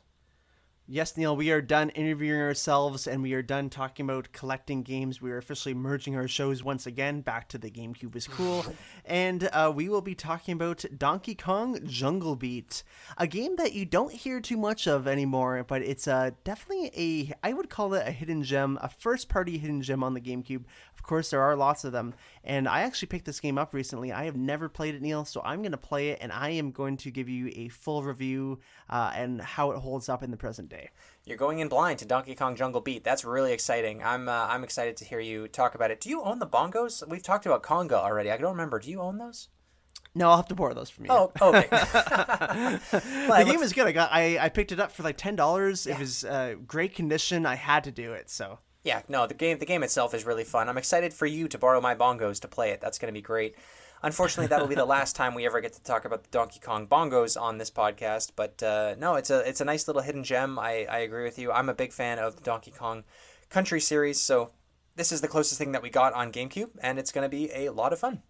[0.93, 5.23] Yes, Neil, we are done interviewing ourselves and we are done talking about collecting games.
[5.23, 8.67] We are officially merging our shows once again back to the GameCube is cool.
[9.07, 12.83] and uh, we will be talking about Donkey Kong Jungle Beat,
[13.17, 17.33] a game that you don't hear too much of anymore, but it's uh, definitely a,
[17.43, 20.65] I would call it a hidden gem, a first party hidden gem on the GameCube.
[21.03, 22.15] Of course, there are lots of them.
[22.45, 24.13] And I actually picked this game up recently.
[24.13, 26.71] I have never played it, Neil, so I'm going to play it and I am
[26.71, 30.37] going to give you a full review uh, and how it holds up in the
[30.37, 30.91] present day.
[31.25, 33.03] You're going in blind to Donkey Kong Jungle Beat.
[33.03, 34.01] That's really exciting.
[34.01, 36.01] I'm uh, I'm excited to hear you talk about it.
[36.01, 37.07] Do you own the bongos?
[37.09, 38.31] We've talked about Conga already.
[38.31, 38.79] I don't remember.
[38.79, 39.49] Do you own those?
[40.15, 41.11] No, I'll have to borrow those from you.
[41.13, 41.67] Oh, okay.
[41.71, 43.89] the game is good.
[43.89, 45.85] I got I, I picked it up for like ten dollars.
[45.85, 45.95] Yeah.
[45.95, 47.45] It was uh, great condition.
[47.45, 48.31] I had to do it.
[48.31, 50.69] So yeah, no, the game the game itself is really fun.
[50.69, 52.81] I'm excited for you to borrow my bongos to play it.
[52.81, 53.55] That's going to be great.
[54.03, 56.89] Unfortunately, that'll be the last time we ever get to talk about the Donkey Kong
[56.89, 58.33] bongos on this podcast.
[58.35, 60.59] But uh, no, it's a it's a nice little hidden gem.
[60.59, 61.53] I, I agree with you.
[61.53, 63.05] I'm a big fan of the Donkey Kong
[63.51, 64.51] Country series, so
[64.97, 67.51] this is the closest thing that we got on GameCube, and it's going to be
[67.53, 68.23] a lot of fun.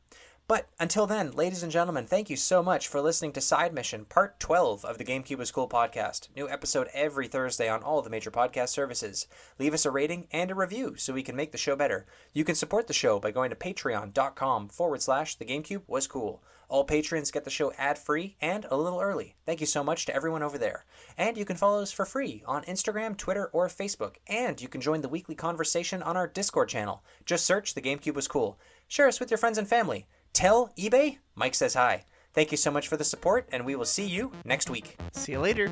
[0.52, 4.04] But until then, ladies and gentlemen, thank you so much for listening to Side Mission,
[4.04, 6.28] Part 12 of the GameCube is Cool podcast.
[6.36, 9.26] New episode every Thursday on all the major podcast services.
[9.58, 12.04] Leave us a rating and a review so we can make the show better.
[12.34, 16.42] You can support the show by going to patreon.com forward slash the GameCube was cool.
[16.68, 19.36] All patrons get the show ad free and a little early.
[19.46, 20.84] Thank you so much to everyone over there.
[21.16, 24.16] And you can follow us for free on Instagram, Twitter, or Facebook.
[24.26, 27.02] And you can join the weekly conversation on our Discord channel.
[27.24, 28.58] Just search The GameCube was cool.
[28.86, 30.06] Share us with your friends and family.
[30.32, 32.04] Tell eBay Mike says hi.
[32.34, 34.96] Thank you so much for the support, and we will see you next week.
[35.12, 35.70] See you later.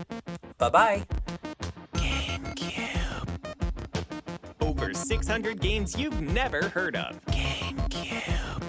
[0.58, 1.06] Bye bye.
[1.94, 3.28] GameCube.
[4.60, 7.20] Over 600 games you've never heard of.
[7.26, 8.62] GameCube.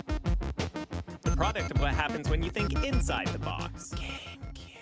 [1.21, 3.93] The product of what happens when you think inside the box.
[3.95, 4.77] GameCube.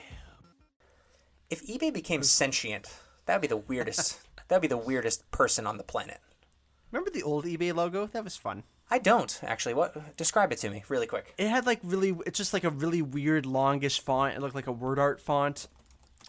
[1.49, 2.87] If eBay became sentient,
[3.29, 4.17] That'd be the weirdest.
[4.47, 6.17] that'd be the weirdest person on the planet.
[6.91, 8.07] Remember the old eBay logo?
[8.07, 8.63] That was fun.
[8.91, 9.75] I don't actually.
[9.75, 10.17] What?
[10.17, 11.33] Describe it to me really quick.
[11.37, 14.35] It had like really, it's just like a really weird longish font.
[14.35, 15.67] It looked like a word art font,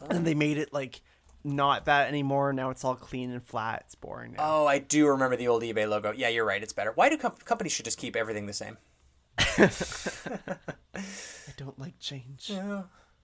[0.08, 1.00] and they made it like
[1.42, 2.52] not that anymore.
[2.52, 3.84] Now it's all clean and flat.
[3.86, 4.32] It's boring.
[4.32, 4.38] Now.
[4.40, 6.12] Oh, I do remember the old eBay logo.
[6.12, 6.62] Yeah, you're right.
[6.62, 6.92] It's better.
[6.94, 8.76] Why do com- companies should just keep everything the same?
[9.38, 11.00] I
[11.56, 12.50] don't like change.
[12.50, 12.82] Yeah,